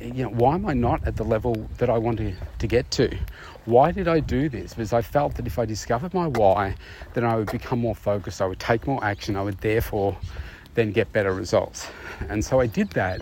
you 0.00 0.24
know, 0.24 0.30
why 0.30 0.54
am 0.54 0.66
I 0.66 0.74
not 0.74 1.06
at 1.06 1.16
the 1.16 1.24
level 1.24 1.68
that 1.78 1.90
I 1.90 1.98
want 1.98 2.18
to, 2.18 2.32
to 2.58 2.66
get 2.66 2.90
to? 2.92 3.16
Why 3.64 3.92
did 3.92 4.08
I 4.08 4.20
do 4.20 4.48
this? 4.48 4.74
Because 4.74 4.92
I 4.92 5.02
felt 5.02 5.34
that 5.36 5.46
if 5.46 5.58
I 5.58 5.64
discovered 5.64 6.14
my 6.14 6.26
why, 6.26 6.74
then 7.14 7.24
I 7.24 7.36
would 7.36 7.50
become 7.50 7.80
more 7.80 7.94
focused, 7.94 8.40
I 8.40 8.46
would 8.46 8.60
take 8.60 8.86
more 8.86 9.02
action, 9.04 9.36
I 9.36 9.42
would 9.42 9.58
therefore 9.58 10.16
then 10.74 10.92
get 10.92 11.12
better 11.12 11.32
results. 11.32 11.88
And 12.28 12.44
so 12.44 12.60
I 12.60 12.66
did 12.66 12.90
that. 12.90 13.20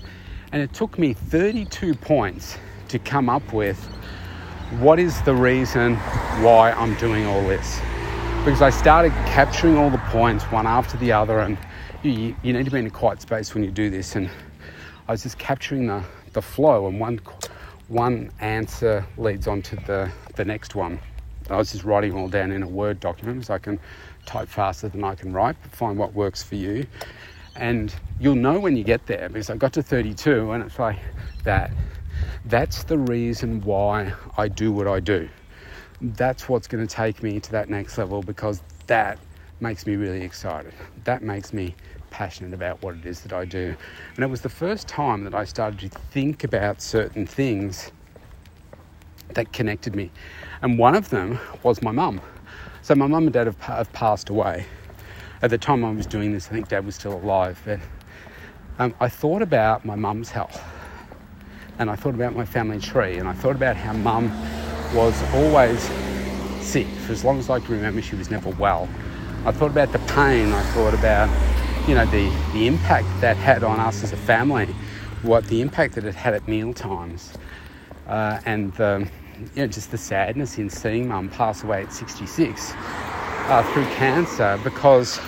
And 0.53 0.63
it 0.63 0.73
took 0.73 0.99
me 0.99 1.15
32 1.15 1.95
points 1.95 2.59
to 2.89 2.99
come 2.99 3.29
up 3.29 3.53
with 3.53 3.83
what 4.79 4.99
is 4.99 5.21
the 5.23 5.35
reason 5.35 5.97
why 6.43 6.73
I'm 6.73 6.95
doing 6.97 7.27
all 7.27 7.43
this. 7.43 7.81
Because 8.45 8.63
I 8.63 8.71
started 8.71 9.11
capturing 9.27 9.77
all 9.77 9.91
the 9.91 9.99
points 9.99 10.45
one 10.45 10.67
after 10.67 10.97
the 10.99 11.13
other, 11.13 11.41
and 11.41 11.59
you, 12.03 12.37
you 12.43 12.53
need 12.53 12.65
to 12.65 12.71
be 12.71 12.79
in 12.79 12.87
a 12.87 12.91
quiet 12.91 13.21
space 13.21 13.55
when 13.55 13.65
you 13.65 13.71
do 13.71 13.91
this. 13.91 14.17
And 14.17 14.31
I 15.09 15.13
was 15.13 15.23
just 15.23 15.39
capturing 15.39 15.87
the, 15.87 16.05
the 16.37 16.43
flow, 16.43 16.87
and 16.87 17.01
one, 17.01 17.19
one 17.89 18.31
answer 18.41 19.05
leads 19.17 19.49
on 19.49 19.63
to 19.63 19.77
the, 19.77 20.13
the 20.37 20.45
next 20.45 20.75
one. 20.75 21.01
I 21.49 21.57
was 21.57 21.73
just 21.73 21.83
writing 21.83 22.13
all 22.13 22.29
down 22.29 22.53
in 22.53 22.63
a 22.63 22.69
Word 22.69 23.01
document 23.01 23.47
so 23.47 23.55
I 23.55 23.59
can 23.59 23.81
type 24.27 24.49
faster 24.49 24.89
than 24.89 25.03
I 25.03 25.15
can 25.15 25.33
write, 25.33 25.57
but 25.63 25.73
find 25.73 25.99
what 25.99 26.13
works 26.13 26.43
for 26.43 26.57
you. 26.57 26.87
And 27.55 27.95
you'll 28.21 28.35
know 28.35 28.61
when 28.61 28.77
you 28.77 28.85
get 28.85 29.07
there 29.07 29.31
because 29.31 29.49
I 29.49 29.57
got 29.57 29.73
to 29.73 29.83
32 29.83 30.53
and 30.53 30.63
it's 30.63 30.79
like 30.79 30.99
that. 31.45 31.71
That's 32.45 32.85
the 32.85 32.99
reason 32.99 33.63
why 33.63 34.13
I 34.37 34.49
do 34.49 34.73
what 34.73 34.87
I 34.87 35.01
do. 35.01 35.29
That's 36.03 36.51
what's 36.51 36.67
going 36.67 36.87
to 36.87 36.95
take 36.95 37.23
me 37.23 37.41
to 37.41 37.53
that 37.53 37.71
next 37.71 37.97
level 37.97 38.23
because 38.23 38.61
that 38.89 39.19
makes 39.61 39.87
me 39.87 39.97
really 39.97 40.21
excited. 40.21 40.75
That 41.05 41.23
makes 41.23 41.55
me 41.55 41.75
passionate 42.17 42.55
about 42.55 42.83
what 42.83 42.95
it 42.97 43.05
is 43.05 43.21
that 43.21 43.33
I 43.35 43.45
do. 43.45 43.77
And 44.15 44.25
it 44.25 44.29
was 44.29 44.41
the 44.41 44.49
first 44.49 44.89
time 44.89 45.25
that 45.25 45.35
I 45.35 45.45
started 45.45 45.79
to 45.81 45.99
think 46.11 46.45
about 46.45 46.81
certain 46.81 47.27
things 47.27 47.93
that 49.35 49.53
connected 49.53 49.95
me. 49.95 50.11
And 50.63 50.79
one 50.79 50.95
of 50.95 51.11
them 51.11 51.39
was 51.63 51.83
my 51.83 51.91
mum. 51.91 52.23
So 52.81 52.95
my 52.95 53.07
mum 53.07 53.25
and 53.25 53.33
dad 53.33 53.47
have, 53.47 53.61
have 53.61 53.93
passed 53.93 54.31
away 54.31 54.65
at 55.43 55.51
the 55.51 55.59
time 55.59 55.85
I 55.85 55.91
was 55.91 56.07
doing 56.07 56.33
this, 56.33 56.49
I 56.49 56.53
think 56.53 56.69
Dad 56.69 56.87
was 56.87 56.95
still 56.95 57.15
alive, 57.15 57.61
but 57.65 57.79
um, 58.79 58.95
I 59.01 59.09
thought 59.09 59.43
about 59.43 59.85
my 59.85 59.95
mum's 59.95 60.31
health 60.31 60.63
and 61.79 61.91
I 61.91 61.97
thought 61.97 62.15
about 62.15 62.35
my 62.35 62.45
family 62.45 62.81
tree 62.81 63.19
and 63.19 63.29
I 63.29 63.33
thought 63.35 63.55
about 63.55 63.77
how 63.77 63.93
mum 63.93 64.31
was 64.95 65.15
always 65.35 65.83
sick. 66.65 66.87
For 67.07 67.13
as 67.13 67.23
long 67.23 67.39
as 67.39 67.51
I 67.51 67.61
can 67.61 67.75
remember, 67.75 68.01
she 68.01 68.17
was 68.17 68.31
never 68.31 68.51
well. 68.51 68.89
I 69.45 69.53
thought 69.53 69.71
about 69.71 69.93
the 69.93 69.99
pain, 70.01 70.53
I 70.53 70.63
thought 70.73 70.95
about, 70.95 71.29
you 71.87 71.95
know, 71.95 72.05
the, 72.07 72.29
the 72.53 72.67
impact 72.67 73.07
that 73.21 73.37
had 73.37 73.63
on 73.63 73.79
us 73.79 74.03
as 74.03 74.13
a 74.13 74.17
family, 74.17 74.67
what 75.23 75.45
the 75.47 75.61
impact 75.61 75.95
that 75.95 76.05
it 76.05 76.17
had 76.17 76.35
at 76.35 76.47
meal 76.49 76.75
times, 76.75 77.33
uh, 78.09 78.41
and 78.45 78.75
the, 78.75 79.09
you 79.55 79.63
know, 79.63 79.69
just 79.69 79.93
the 79.93 79.99
sadness 79.99 80.59
in 80.59 80.69
seeing 80.69 81.07
mum 81.07 81.29
pass 81.29 81.63
away 81.63 81.83
at 81.83 81.93
66 81.93 82.73
uh, 82.75 83.73
through 83.73 83.85
cancer 83.95 84.59
because, 84.65 85.21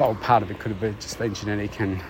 well, 0.00 0.16
part 0.16 0.42
of 0.42 0.50
it 0.50 0.58
could 0.58 0.72
have 0.72 0.80
been 0.80 0.98
just 0.98 1.18
been 1.20 1.32
genetic 1.32 1.78
and, 1.78 2.02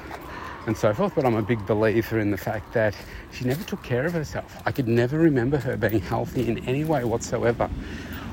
and 0.67 0.75
so 0.75 0.95
forth, 0.95 1.15
but 1.15 1.27
I'm 1.27 1.37
a 1.37 1.43
big 1.43 1.67
believer 1.67 2.19
in 2.19 2.31
the 2.31 2.39
fact 2.39 2.73
that 2.73 2.97
she 3.31 3.45
never 3.45 3.63
took 3.65 3.83
care 3.83 4.07
of 4.07 4.15
herself. 4.15 4.57
I 4.65 4.73
could 4.73 4.89
never 4.89 5.19
remember 5.19 5.59
her 5.59 5.77
being 5.77 6.01
healthy 6.01 6.49
in 6.49 6.67
any 6.67 6.85
way 6.85 7.05
whatsoever, 7.05 7.69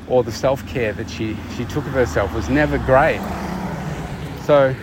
or 0.08 0.24
the 0.24 0.32
self 0.32 0.66
care 0.68 0.94
that 0.94 1.10
she, 1.10 1.36
she 1.58 1.66
took 1.66 1.86
of 1.86 1.92
herself 1.92 2.34
was 2.34 2.48
never 2.48 2.78
great. 2.78 3.20
So, 4.46 4.74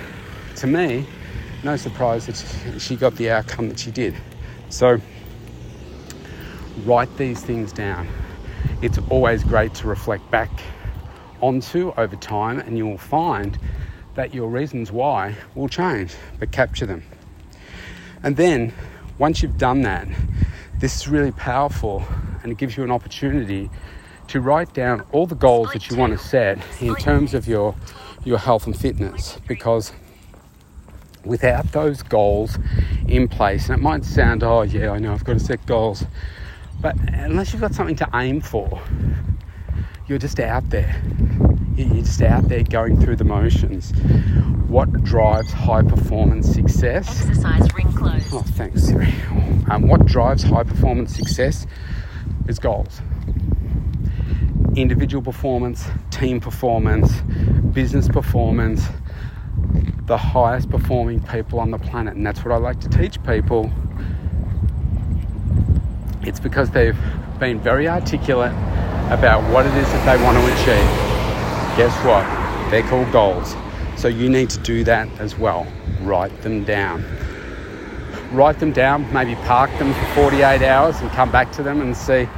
to 0.58 0.66
me, 0.66 1.06
no 1.62 1.76
surprise 1.76 2.26
that 2.26 2.80
she 2.80 2.96
got 2.96 3.14
the 3.16 3.30
outcome 3.30 3.68
that 3.68 3.78
she 3.78 3.90
did. 3.90 4.14
So, 4.68 5.00
write 6.84 7.14
these 7.16 7.40
things 7.40 7.72
down. 7.72 8.08
It's 8.82 8.98
always 9.08 9.42
great 9.44 9.74
to 9.74 9.88
reflect 9.88 10.28
back 10.30 10.50
onto 11.40 11.92
over 11.96 12.16
time, 12.16 12.60
and 12.60 12.76
you 12.76 12.86
will 12.86 12.98
find 12.98 13.58
that 14.14 14.34
your 14.34 14.48
reasons 14.48 14.90
why 14.90 15.36
will 15.54 15.68
change, 15.68 16.14
but 16.38 16.50
capture 16.50 16.86
them. 16.86 17.02
And 18.22 18.36
then 18.36 18.72
once 19.18 19.42
you've 19.42 19.58
done 19.58 19.82
that, 19.82 20.08
this 20.78 20.96
is 20.96 21.08
really 21.08 21.32
powerful 21.32 22.04
and 22.42 22.52
it 22.52 22.58
gives 22.58 22.76
you 22.76 22.84
an 22.84 22.90
opportunity 22.90 23.70
to 24.28 24.40
write 24.40 24.72
down 24.74 25.02
all 25.12 25.26
the 25.26 25.34
goals 25.34 25.72
that 25.72 25.88
you 25.88 25.96
want 25.96 26.12
to 26.12 26.18
set 26.18 26.58
in 26.80 26.94
terms 26.96 27.34
of 27.34 27.48
your 27.48 27.74
your 28.24 28.38
health 28.38 28.66
and 28.66 28.78
fitness 28.78 29.38
because 29.46 29.92
without 31.28 31.70
those 31.72 32.02
goals 32.02 32.58
in 33.06 33.28
place 33.28 33.68
and 33.68 33.78
it 33.78 33.82
might 33.82 34.04
sound 34.04 34.42
oh 34.42 34.62
yeah 34.62 34.90
I 34.90 34.98
know 34.98 35.12
I've 35.12 35.24
got 35.24 35.34
to 35.34 35.40
set 35.40 35.64
goals 35.66 36.04
but 36.80 36.96
unless 37.12 37.52
you've 37.52 37.62
got 37.62 37.74
something 37.74 37.96
to 37.96 38.08
aim 38.14 38.40
for 38.40 38.82
you're 40.08 40.18
just 40.18 40.40
out 40.40 40.70
there. 40.70 41.02
You're 41.76 42.02
just 42.02 42.22
out 42.22 42.48
there 42.48 42.62
going 42.62 42.98
through 42.98 43.16
the 43.16 43.24
motions. 43.24 43.90
What 44.66 44.90
drives 45.04 45.52
high 45.52 45.82
performance 45.82 46.50
success? 46.50 47.26
Exercise 47.28 47.68
ring 47.74 47.92
closed. 47.92 48.28
Oh, 48.32 48.40
thanks, 48.40 48.84
Siri. 48.84 49.14
Um, 49.70 49.86
what 49.86 50.06
drives 50.06 50.42
high 50.42 50.62
performance 50.62 51.14
success 51.14 51.66
is 52.46 52.58
goals. 52.58 53.02
Individual 54.76 55.22
performance, 55.22 55.86
team 56.10 56.40
performance, 56.40 57.20
business 57.74 58.08
performance, 58.08 58.86
the 60.08 60.16
highest 60.16 60.70
performing 60.70 61.20
people 61.20 61.60
on 61.60 61.70
the 61.70 61.78
planet. 61.78 62.16
And 62.16 62.26
that's 62.26 62.44
what 62.44 62.52
I 62.52 62.56
like 62.56 62.80
to 62.80 62.88
teach 62.88 63.22
people. 63.22 63.70
It's 66.22 66.40
because 66.40 66.70
they've 66.70 66.98
been 67.38 67.60
very 67.60 67.86
articulate 67.86 68.52
about 69.12 69.48
what 69.52 69.66
it 69.66 69.74
is 69.74 69.86
that 69.86 70.16
they 70.16 70.24
want 70.24 70.36
to 70.38 70.44
achieve, 70.46 70.88
guess 71.76 71.94
what? 72.04 72.24
They're 72.70 72.82
called 72.82 73.12
goals. 73.12 73.54
So 73.96 74.08
you 74.08 74.28
need 74.28 74.50
to 74.50 74.58
do 74.60 74.82
that 74.84 75.08
as 75.20 75.38
well. 75.38 75.66
Write 76.00 76.42
them 76.42 76.64
down. 76.64 77.04
Write 78.32 78.58
them 78.60 78.72
down, 78.72 79.10
maybe 79.12 79.34
park 79.46 79.70
them 79.78 79.94
for 79.94 80.30
48 80.30 80.62
hours 80.62 81.00
and 81.00 81.10
come 81.10 81.30
back 81.30 81.52
to 81.52 81.62
them 81.62 81.80
and 81.80 81.96
see 81.96 82.28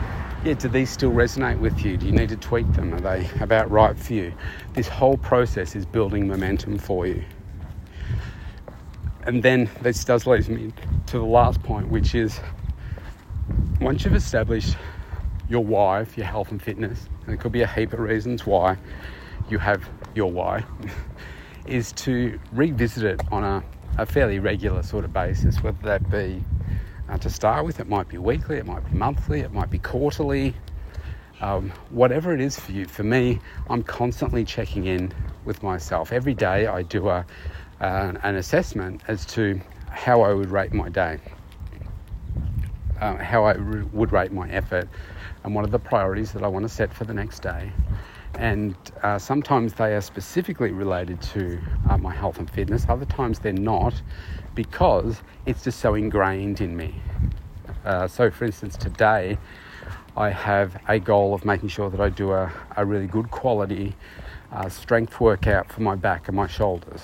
yeah, 0.42 0.54
do 0.54 0.68
these 0.68 0.88
still 0.88 1.10
resonate 1.10 1.58
with 1.58 1.84
you? 1.84 1.98
Do 1.98 2.06
you 2.06 2.12
need 2.12 2.30
to 2.30 2.36
tweak 2.36 2.72
them? 2.72 2.94
Are 2.94 3.00
they 3.00 3.28
about 3.40 3.70
right 3.70 3.98
for 3.98 4.14
you? 4.14 4.32
This 4.72 4.88
whole 4.88 5.18
process 5.18 5.76
is 5.76 5.84
building 5.84 6.26
momentum 6.26 6.78
for 6.78 7.06
you. 7.06 7.22
And 9.24 9.42
then 9.42 9.68
this 9.82 10.04
does 10.04 10.26
lead 10.26 10.48
me 10.48 10.72
to 11.06 11.18
the 11.18 11.24
last 11.24 11.62
point, 11.62 11.88
which 11.88 12.14
is 12.14 12.40
once 13.80 14.04
you've 14.04 14.14
established 14.14 14.76
your 15.48 15.64
why 15.64 16.04
for 16.04 16.20
your 16.20 16.26
health 16.26 16.50
and 16.50 16.62
fitness, 16.62 17.08
and 17.26 17.34
it 17.34 17.40
could 17.40 17.52
be 17.52 17.62
a 17.62 17.66
heap 17.66 17.92
of 17.92 17.98
reasons 17.98 18.46
why 18.46 18.76
you 19.50 19.58
have 19.58 19.88
your 20.14 20.30
why, 20.30 20.64
is 21.66 21.92
to 21.92 22.38
revisit 22.52 23.04
it 23.04 23.20
on 23.30 23.44
a, 23.44 23.62
a 23.98 24.06
fairly 24.06 24.38
regular 24.38 24.82
sort 24.82 25.04
of 25.04 25.12
basis, 25.12 25.62
whether 25.62 25.82
that 25.82 26.10
be 26.10 26.42
uh, 27.08 27.18
to 27.18 27.28
start 27.28 27.64
with, 27.66 27.80
it 27.80 27.88
might 27.88 28.08
be 28.08 28.18
weekly, 28.18 28.56
it 28.56 28.66
might 28.66 28.88
be 28.90 28.96
monthly, 28.96 29.40
it 29.40 29.52
might 29.52 29.70
be 29.70 29.78
quarterly, 29.78 30.54
um, 31.40 31.70
whatever 31.90 32.32
it 32.32 32.40
is 32.40 32.58
for 32.58 32.72
you. 32.72 32.86
For 32.86 33.02
me, 33.02 33.40
I'm 33.68 33.82
constantly 33.82 34.44
checking 34.44 34.86
in 34.86 35.12
with 35.44 35.62
myself. 35.62 36.12
Every 36.12 36.34
day 36.34 36.66
I 36.66 36.82
do 36.82 37.08
a, 37.08 37.26
uh, 37.80 38.12
an 38.22 38.36
assessment 38.36 39.02
as 39.08 39.24
to 39.26 39.60
how 39.90 40.22
I 40.22 40.32
would 40.32 40.50
rate 40.50 40.72
my 40.72 40.88
day, 40.88 41.18
uh, 43.00 43.16
how 43.16 43.44
I 43.44 43.56
would 43.92 44.12
rate 44.12 44.32
my 44.32 44.48
effort, 44.50 44.88
and 45.44 45.54
what 45.54 45.64
are 45.64 45.70
the 45.70 45.78
priorities 45.78 46.32
that 46.32 46.42
I 46.42 46.48
want 46.48 46.64
to 46.64 46.68
set 46.68 46.92
for 46.92 47.04
the 47.04 47.14
next 47.14 47.40
day. 47.40 47.72
And 48.34 48.74
uh, 49.02 49.18
sometimes 49.18 49.74
they 49.74 49.94
are 49.94 50.00
specifically 50.00 50.70
related 50.70 51.20
to 51.22 51.58
uh, 51.88 51.98
my 51.98 52.14
health 52.14 52.38
and 52.38 52.48
fitness, 52.48 52.86
other 52.88 53.06
times 53.06 53.38
they're 53.38 53.52
not 53.52 54.00
because 54.54 55.22
it's 55.46 55.64
just 55.64 55.80
so 55.80 55.94
ingrained 55.94 56.60
in 56.60 56.76
me. 56.76 56.94
Uh, 57.84 58.06
so, 58.06 58.30
for 58.30 58.44
instance, 58.44 58.76
today 58.76 59.38
I 60.16 60.30
have 60.30 60.80
a 60.88 60.98
goal 60.98 61.34
of 61.34 61.44
making 61.44 61.70
sure 61.70 61.88
that 61.90 62.00
I 62.00 62.08
do 62.08 62.32
a, 62.32 62.52
a 62.76 62.84
really 62.84 63.06
good 63.06 63.30
quality 63.30 63.94
uh, 64.52 64.68
strength 64.68 65.20
workout 65.20 65.72
for 65.72 65.80
my 65.80 65.94
back 65.94 66.28
and 66.28 66.36
my 66.36 66.46
shoulders. 66.46 67.02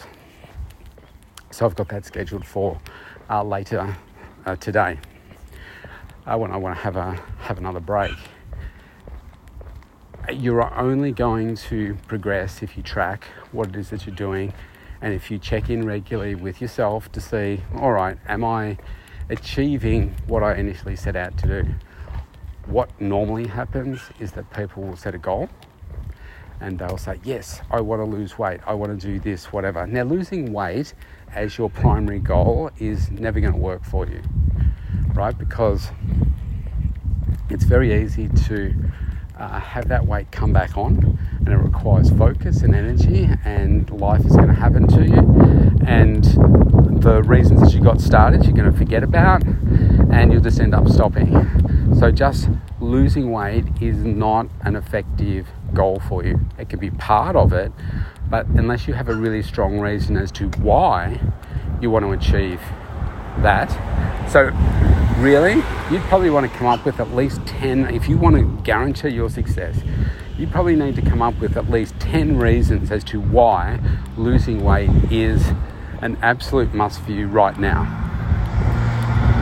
So 1.50 1.64
I've 1.64 1.76
got 1.76 1.88
that 1.88 2.04
scheduled 2.04 2.44
for 2.44 2.80
uh, 3.30 3.42
later 3.42 3.96
uh, 4.44 4.56
today 4.56 4.98
uh, 6.26 6.37
when 6.37 6.50
I 6.50 6.56
want 6.56 6.76
to 6.76 6.82
have 6.82 6.96
a 6.96 7.12
have 7.40 7.59
another 7.59 7.80
break. 7.80 8.14
You're 10.30 10.74
only 10.74 11.12
going 11.12 11.54
to 11.56 11.96
progress 12.09 12.62
if 12.62 12.76
you 12.76 12.82
track 12.82 13.24
what 13.52 13.68
it 13.68 13.76
is 13.76 13.90
that 13.90 14.06
you're 14.06 14.16
doing, 14.16 14.52
and 15.00 15.14
if 15.14 15.30
you 15.30 15.38
check 15.38 15.70
in 15.70 15.87
regularly 15.87 16.35
with 16.35 16.61
yourself 16.61 17.12
to 17.12 17.20
see, 17.20 17.62
all 17.76 17.92
right, 17.92 18.18
am 18.26 18.44
I 18.44 18.76
achieving 19.30 20.16
what 20.26 20.42
I 20.42 20.56
initially 20.56 20.96
set 20.96 21.14
out 21.14 21.38
to 21.38 21.62
do? 21.62 21.74
What 22.66 23.00
normally 23.00 23.46
happens 23.46 24.00
is 24.18 24.32
that 24.32 24.52
people 24.52 24.82
will 24.82 24.96
set 24.96 25.14
a 25.14 25.18
goal 25.18 25.48
and 26.60 26.78
they'll 26.78 26.98
say, 26.98 27.18
Yes, 27.24 27.60
I 27.70 27.80
want 27.80 28.04
to 28.04 28.10
lose 28.10 28.38
weight, 28.38 28.60
I 28.66 28.74
want 28.74 28.98
to 28.98 29.06
do 29.06 29.18
this, 29.18 29.52
whatever. 29.52 29.86
Now, 29.86 30.02
losing 30.02 30.52
weight 30.52 30.94
as 31.34 31.58
your 31.58 31.70
primary 31.70 32.18
goal 32.18 32.70
is 32.78 33.10
never 33.10 33.40
going 33.40 33.52
to 33.52 33.58
work 33.58 33.84
for 33.84 34.06
you, 34.06 34.22
right? 35.14 35.36
Because 35.36 35.90
it's 37.50 37.64
very 37.64 38.02
easy 38.02 38.28
to 38.28 38.74
uh, 39.38 39.60
have 39.60 39.88
that 39.88 40.06
weight 40.06 40.30
come 40.32 40.52
back 40.52 40.76
on 40.76 41.18
and 41.38 41.48
it 41.48 41.56
requires 41.56 42.10
focus 42.10 42.62
and 42.62 42.74
energy 42.74 43.28
and 43.44 43.90
life 43.90 44.24
is 44.24 44.34
going 44.34 44.48
to 44.48 44.54
happen 44.54 44.86
to 44.86 45.04
you 45.04 45.78
and 45.86 46.24
the 47.02 47.22
reasons 47.24 47.60
that 47.60 47.72
you 47.72 47.80
got 47.80 48.00
started 48.00 48.44
you're 48.44 48.56
going 48.56 48.70
to 48.70 48.76
forget 48.76 49.02
about 49.02 49.44
and 49.44 50.32
you'll 50.32 50.42
just 50.42 50.58
end 50.58 50.74
up 50.74 50.88
stopping 50.88 51.30
so 51.98 52.10
just 52.10 52.48
losing 52.80 53.30
weight 53.30 53.64
is 53.80 53.98
not 53.98 54.46
an 54.62 54.74
effective 54.74 55.46
goal 55.76 56.00
for 56.08 56.24
you. 56.24 56.40
It 56.58 56.68
can 56.68 56.80
be 56.80 56.90
part 56.90 57.36
of 57.36 57.52
it 57.52 57.70
but 58.28 58.46
unless 58.48 58.88
you 58.88 58.94
have 58.94 59.08
a 59.08 59.14
really 59.14 59.42
strong 59.42 59.78
reason 59.78 60.16
as 60.16 60.32
to 60.32 60.48
why 60.58 61.20
you 61.80 61.90
want 61.90 62.04
to 62.04 62.12
achieve 62.12 62.60
that. 63.42 63.70
So 64.30 64.50
really, 65.18 65.62
you'd 65.90 66.02
probably 66.02 66.30
want 66.30 66.50
to 66.50 66.58
come 66.58 66.66
up 66.66 66.84
with 66.84 66.98
at 66.98 67.14
least 67.14 67.44
10, 67.46 67.94
if 67.94 68.08
you 68.08 68.18
want 68.18 68.36
to 68.36 68.62
guarantee 68.64 69.10
your 69.10 69.30
success, 69.30 69.78
you 70.36 70.46
probably 70.46 70.76
need 70.76 70.96
to 70.96 71.02
come 71.02 71.22
up 71.22 71.38
with 71.40 71.56
at 71.56 71.70
least 71.70 71.98
10 72.00 72.36
reasons 72.38 72.90
as 72.90 73.04
to 73.04 73.20
why 73.20 73.78
losing 74.16 74.64
weight 74.64 74.90
is 75.10 75.46
an 76.02 76.18
absolute 76.20 76.74
must 76.74 77.00
for 77.02 77.12
you 77.12 77.26
right 77.28 77.58
now. 77.58 77.82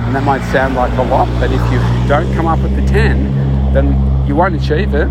And 0.06 0.14
that 0.14 0.24
might 0.24 0.42
sound 0.52 0.74
like 0.74 0.92
a 0.98 1.02
lot, 1.02 1.26
but 1.40 1.50
if 1.50 1.72
you 1.72 1.78
don't 2.08 2.32
come 2.34 2.46
up 2.46 2.60
with 2.60 2.76
the 2.76 2.86
10, 2.86 3.72
then 3.72 4.26
you 4.26 4.36
won't 4.36 4.54
achieve 4.54 4.94
it 4.94 5.08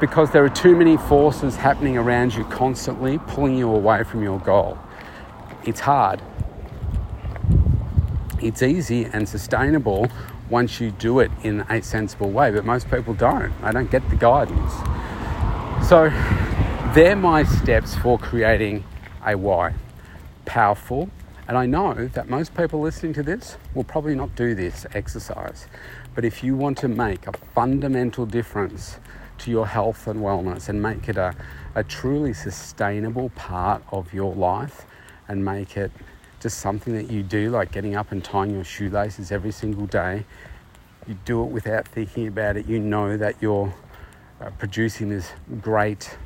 because 0.00 0.30
there 0.30 0.44
are 0.44 0.48
too 0.48 0.76
many 0.76 0.96
forces 0.96 1.56
happening 1.56 1.98
around 1.98 2.34
you 2.34 2.44
constantly 2.44 3.18
pulling 3.18 3.56
you 3.56 3.68
away 3.68 4.04
from 4.04 4.22
your 4.22 4.38
goal. 4.38 4.78
It's 5.64 5.80
hard. 5.80 6.22
It's 8.40 8.62
easy 8.62 9.04
and 9.06 9.28
sustainable 9.28 10.08
once 10.48 10.80
you 10.80 10.92
do 10.92 11.18
it 11.18 11.30
in 11.42 11.62
a 11.68 11.82
sensible 11.82 12.30
way, 12.30 12.50
but 12.50 12.64
most 12.64 12.90
people 12.90 13.12
don't. 13.12 13.52
They 13.62 13.72
don't 13.72 13.90
get 13.90 14.08
the 14.08 14.16
guidance. 14.16 14.72
So, 15.88 16.10
they're 16.94 17.16
my 17.16 17.42
steps 17.42 17.94
for 17.96 18.18
creating 18.18 18.84
a 19.24 19.36
why. 19.36 19.74
Powerful, 20.44 21.10
and 21.48 21.58
I 21.58 21.66
know 21.66 22.08
that 22.14 22.28
most 22.28 22.54
people 22.54 22.80
listening 22.80 23.12
to 23.14 23.22
this 23.22 23.56
will 23.74 23.84
probably 23.84 24.14
not 24.14 24.34
do 24.36 24.54
this 24.54 24.86
exercise. 24.94 25.66
But 26.14 26.24
if 26.24 26.42
you 26.44 26.56
want 26.56 26.78
to 26.78 26.88
make 26.88 27.26
a 27.26 27.32
fundamental 27.54 28.24
difference 28.24 28.98
to 29.38 29.50
your 29.50 29.66
health 29.66 30.06
and 30.06 30.20
wellness 30.20 30.68
and 30.68 30.82
make 30.82 31.08
it 31.08 31.16
a, 31.16 31.34
a 31.74 31.84
truly 31.84 32.32
sustainable 32.32 33.30
part 33.30 33.82
of 33.92 34.12
your 34.12 34.34
life 34.34 34.86
and 35.28 35.44
make 35.44 35.76
it 35.76 35.90
just 36.40 36.58
something 36.58 36.94
that 36.94 37.10
you 37.10 37.22
do, 37.22 37.50
like 37.50 37.72
getting 37.72 37.96
up 37.96 38.12
and 38.12 38.24
tying 38.24 38.50
your 38.50 38.64
shoelaces 38.64 39.32
every 39.32 39.50
single 39.50 39.86
day. 39.86 40.24
You 41.06 41.16
do 41.24 41.42
it 41.42 41.46
without 41.46 41.88
thinking 41.88 42.28
about 42.28 42.56
it. 42.56 42.66
You 42.66 42.78
know 42.78 43.16
that 43.16 43.36
you're 43.40 43.74
uh, 44.40 44.50
producing 44.58 45.08
this 45.08 45.30
great 45.60 46.16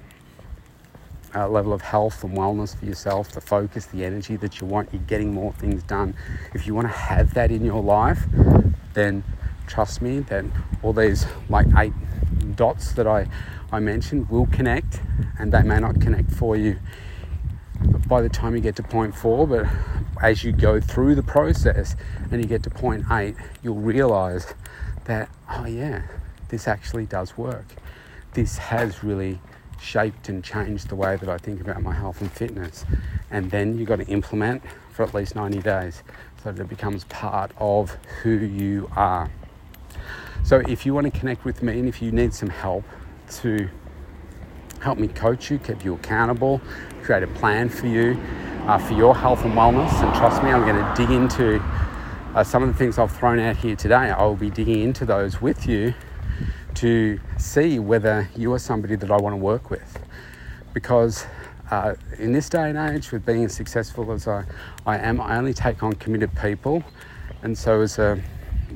uh, 1.35 1.48
level 1.48 1.72
of 1.72 1.81
health 1.81 2.25
and 2.25 2.37
wellness 2.37 2.77
for 2.77 2.85
yourself, 2.85 3.33
the 3.33 3.40
focus, 3.40 3.87
the 3.87 4.05
energy 4.05 4.37
that 4.37 4.61
you 4.61 4.66
want. 4.66 4.92
You're 4.92 5.03
getting 5.03 5.33
more 5.33 5.53
things 5.55 5.83
done. 5.85 6.14
If 6.53 6.66
you 6.66 6.75
want 6.75 6.88
to 6.88 6.94
have 6.94 7.33
that 7.35 7.51
in 7.51 7.64
your 7.64 7.83
life, 7.83 8.25
then 8.92 9.25
trust 9.66 10.03
me 10.03 10.20
then 10.20 10.53
all 10.83 10.92
these 10.92 11.25
like 11.48 11.66
eight 11.79 11.94
dots 12.52 12.92
that 12.92 13.06
I, 13.06 13.26
I 13.70 13.80
mentioned 13.80 14.28
will 14.28 14.46
connect 14.46 15.00
and 15.38 15.52
they 15.52 15.62
may 15.62 15.80
not 15.80 16.00
connect 16.00 16.30
for 16.30 16.56
you 16.56 16.78
by 18.06 18.20
the 18.20 18.28
time 18.28 18.54
you 18.54 18.60
get 18.60 18.76
to 18.76 18.82
point 18.82 19.14
four, 19.14 19.46
but 19.46 19.66
as 20.20 20.44
you 20.44 20.52
go 20.52 20.80
through 20.80 21.14
the 21.14 21.22
process 21.22 21.96
and 22.30 22.42
you 22.42 22.48
get 22.48 22.62
to 22.64 22.70
point 22.70 23.04
eight, 23.10 23.34
you'll 23.62 23.80
realize 23.80 24.54
that, 25.04 25.28
oh 25.50 25.66
yeah, 25.66 26.02
this 26.48 26.68
actually 26.68 27.06
does 27.06 27.36
work. 27.36 27.66
This 28.34 28.58
has 28.58 29.02
really 29.02 29.40
shaped 29.80 30.28
and 30.28 30.44
changed 30.44 30.88
the 30.88 30.94
way 30.94 31.16
that 31.16 31.28
I 31.28 31.38
think 31.38 31.60
about 31.60 31.82
my 31.82 31.94
health 31.94 32.20
and 32.20 32.30
fitness. 32.30 32.84
And 33.30 33.50
then 33.50 33.78
you've 33.78 33.88
got 33.88 33.96
to 33.96 34.06
implement 34.06 34.62
for 34.92 35.02
at 35.02 35.14
least 35.14 35.34
90 35.34 35.60
days 35.60 36.02
so 36.42 36.52
that 36.52 36.62
it 36.62 36.68
becomes 36.68 37.04
part 37.04 37.50
of 37.58 37.96
who 38.22 38.30
you 38.30 38.90
are. 38.94 39.30
So 40.44 40.62
if 40.68 40.85
you 40.85 40.92
want 40.92 41.12
to 41.12 41.18
connect 41.18 41.44
with 41.44 41.62
me 41.62 41.78
and 41.78 41.88
if 41.88 42.02
you 42.02 42.11
need 42.12 42.35
some 42.35 42.48
help 42.48 42.85
to 43.40 43.68
help 44.81 44.98
me 44.98 45.09
coach 45.09 45.50
you, 45.50 45.59
keep 45.59 45.85
you 45.85 45.94
accountable, 45.94 46.61
create 47.02 47.22
a 47.22 47.28
plan 47.28 47.68
for 47.68 47.87
you 47.87 48.20
uh, 48.66 48.78
for 48.78 48.94
your 48.94 49.16
health 49.16 49.44
and 49.44 49.55
wellness. 49.55 49.92
And 50.02 50.14
trust 50.14 50.42
me, 50.42 50.50
I'm 50.50 50.62
going 50.62 50.76
to 50.76 50.94
dig 50.96 51.11
into 51.11 51.62
uh, 52.35 52.42
some 52.42 52.62
of 52.62 52.68
the 52.68 52.74
things 52.74 52.98
I've 52.98 53.12
thrown 53.12 53.38
out 53.38 53.57
here 53.57 53.76
today. 53.76 53.94
I 53.94 54.22
will 54.24 54.37
be 54.37 54.50
digging 54.50 54.81
into 54.81 55.05
those 55.05 55.40
with 55.40 55.66
you 55.66 55.94
to 56.74 57.20
see 57.38 57.78
whether 57.78 58.28
you 58.37 58.52
are 58.52 58.59
somebody 58.59 58.96
that 58.96 59.11
I 59.11 59.16
want 59.16 59.35
to 59.35 59.38
work 59.38 59.70
with. 59.70 59.98
Because 60.74 61.26
uh, 61.70 61.94
in 62.18 62.33
this 62.33 62.48
day 62.48 62.70
and 62.70 62.78
age, 62.78 63.12
with 63.12 63.24
being 63.24 63.44
as 63.44 63.55
successful 63.55 64.11
as 64.12 64.26
I, 64.26 64.44
I 64.87 64.98
am, 64.98 65.20
I 65.20 65.37
only 65.37 65.55
take 65.55 65.83
on 65.83 65.92
committed 65.94 66.35
people. 66.37 66.83
And 67.42 67.57
so, 67.57 67.81
as 67.81 67.98
a 67.98 68.22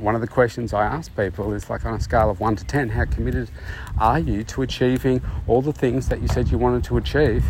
one 0.00 0.14
of 0.14 0.20
the 0.20 0.26
questions 0.26 0.72
I 0.72 0.84
ask 0.84 1.14
people 1.16 1.52
is 1.52 1.70
like 1.70 1.84
on 1.84 1.94
a 1.94 2.00
scale 2.00 2.30
of 2.30 2.40
1 2.40 2.56
to 2.56 2.64
10, 2.64 2.90
how 2.90 3.04
committed 3.04 3.50
are 3.98 4.18
you 4.18 4.44
to 4.44 4.62
achieving 4.62 5.22
all 5.46 5.62
the 5.62 5.72
things 5.72 6.08
that 6.08 6.20
you 6.20 6.28
said 6.28 6.48
you 6.48 6.58
wanted 6.58 6.84
to 6.84 6.96
achieve 6.96 7.44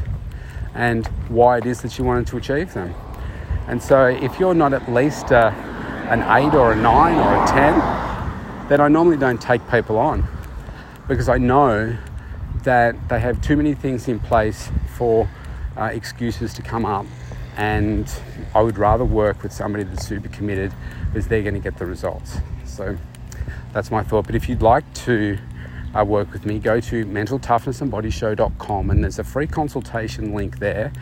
and 0.75 1.07
why 1.29 1.59
it 1.59 1.67
is 1.67 1.81
that 1.83 1.99
you 1.99 2.05
wanted 2.05 2.27
to 2.29 2.37
achieve 2.37 2.75
them? 2.75 2.95
And 3.67 3.83
so 3.83 4.07
if 4.07 4.39
you're 4.39 4.55
not 4.55 4.73
at 4.73 4.91
least 4.93 5.31
a, 5.31 5.49
an 6.09 6.23
eight 6.41 6.55
or 6.55 6.73
a 6.73 6.77
nine 6.77 7.19
or 7.19 7.43
a 7.43 7.47
10, 7.47 8.69
then 8.69 8.81
I 8.81 8.89
normally 8.89 9.17
don't 9.17 9.41
take 9.41 9.69
people 9.71 9.99
on 9.99 10.27
because 11.09 11.29
I 11.29 11.39
know 11.39 11.97
that 12.65 13.09
they 13.09 13.21
have 13.21 13.41
too 13.41 13.57
many 13.57 13.75
things 13.75 14.09
in 14.09 14.19
place 14.19 14.71
for 14.97 15.29
uh, 15.77 15.85
excuses 15.85 16.55
to 16.55 16.63
come 16.63 16.85
up. 16.85 17.07
And 17.57 18.13
I 18.55 18.61
would 18.61 18.77
rather 18.77 19.05
work 19.05 19.43
with 19.43 19.53
somebody 19.53 19.85
that's 19.85 20.07
super 20.07 20.29
committed 20.29 20.73
because 21.17 21.29
they're 21.29 21.41
going 21.41 21.55
to 21.55 21.61
get 21.61 21.79
the 21.79 21.87
results. 21.87 22.37
So 22.67 22.95
that's 23.73 23.91
my 23.91 24.03
thought. 24.03 24.27
But 24.27 24.35
if 24.35 24.51
you'd 24.51 24.61
like 24.61 24.85
to 25.07 25.39
uh, 25.99 26.05
work 26.05 26.31
with 26.31 26.45
me, 26.45 26.59
go 26.59 26.79
to 26.79 27.07
mentaltoughnessandbodyshow.com 27.07 28.91
and 28.91 29.03
there's 29.03 29.19
a 29.19 29.25
free 29.25 29.47
consultation 29.47 30.35
link 30.35 30.59
there. 30.59 30.93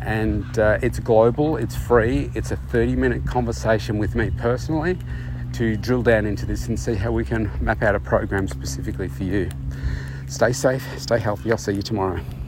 And 0.00 0.58
uh, 0.58 0.78
it's 0.80 0.98
global, 0.98 1.58
it's 1.58 1.76
free, 1.76 2.30
it's 2.34 2.52
a 2.52 2.56
30 2.56 2.96
minute 2.96 3.26
conversation 3.26 3.98
with 3.98 4.14
me 4.14 4.30
personally 4.30 4.96
to 5.52 5.76
drill 5.76 6.02
down 6.02 6.24
into 6.24 6.46
this 6.46 6.68
and 6.68 6.80
see 6.80 6.94
how 6.94 7.12
we 7.12 7.26
can 7.26 7.50
map 7.60 7.82
out 7.82 7.94
a 7.94 8.00
program 8.00 8.48
specifically 8.48 9.08
for 9.08 9.24
you. 9.24 9.50
Stay 10.26 10.54
safe, 10.54 10.98
stay 10.98 11.18
healthy. 11.18 11.50
I'll 11.50 11.58
see 11.58 11.72
you 11.72 11.82
tomorrow. 11.82 12.18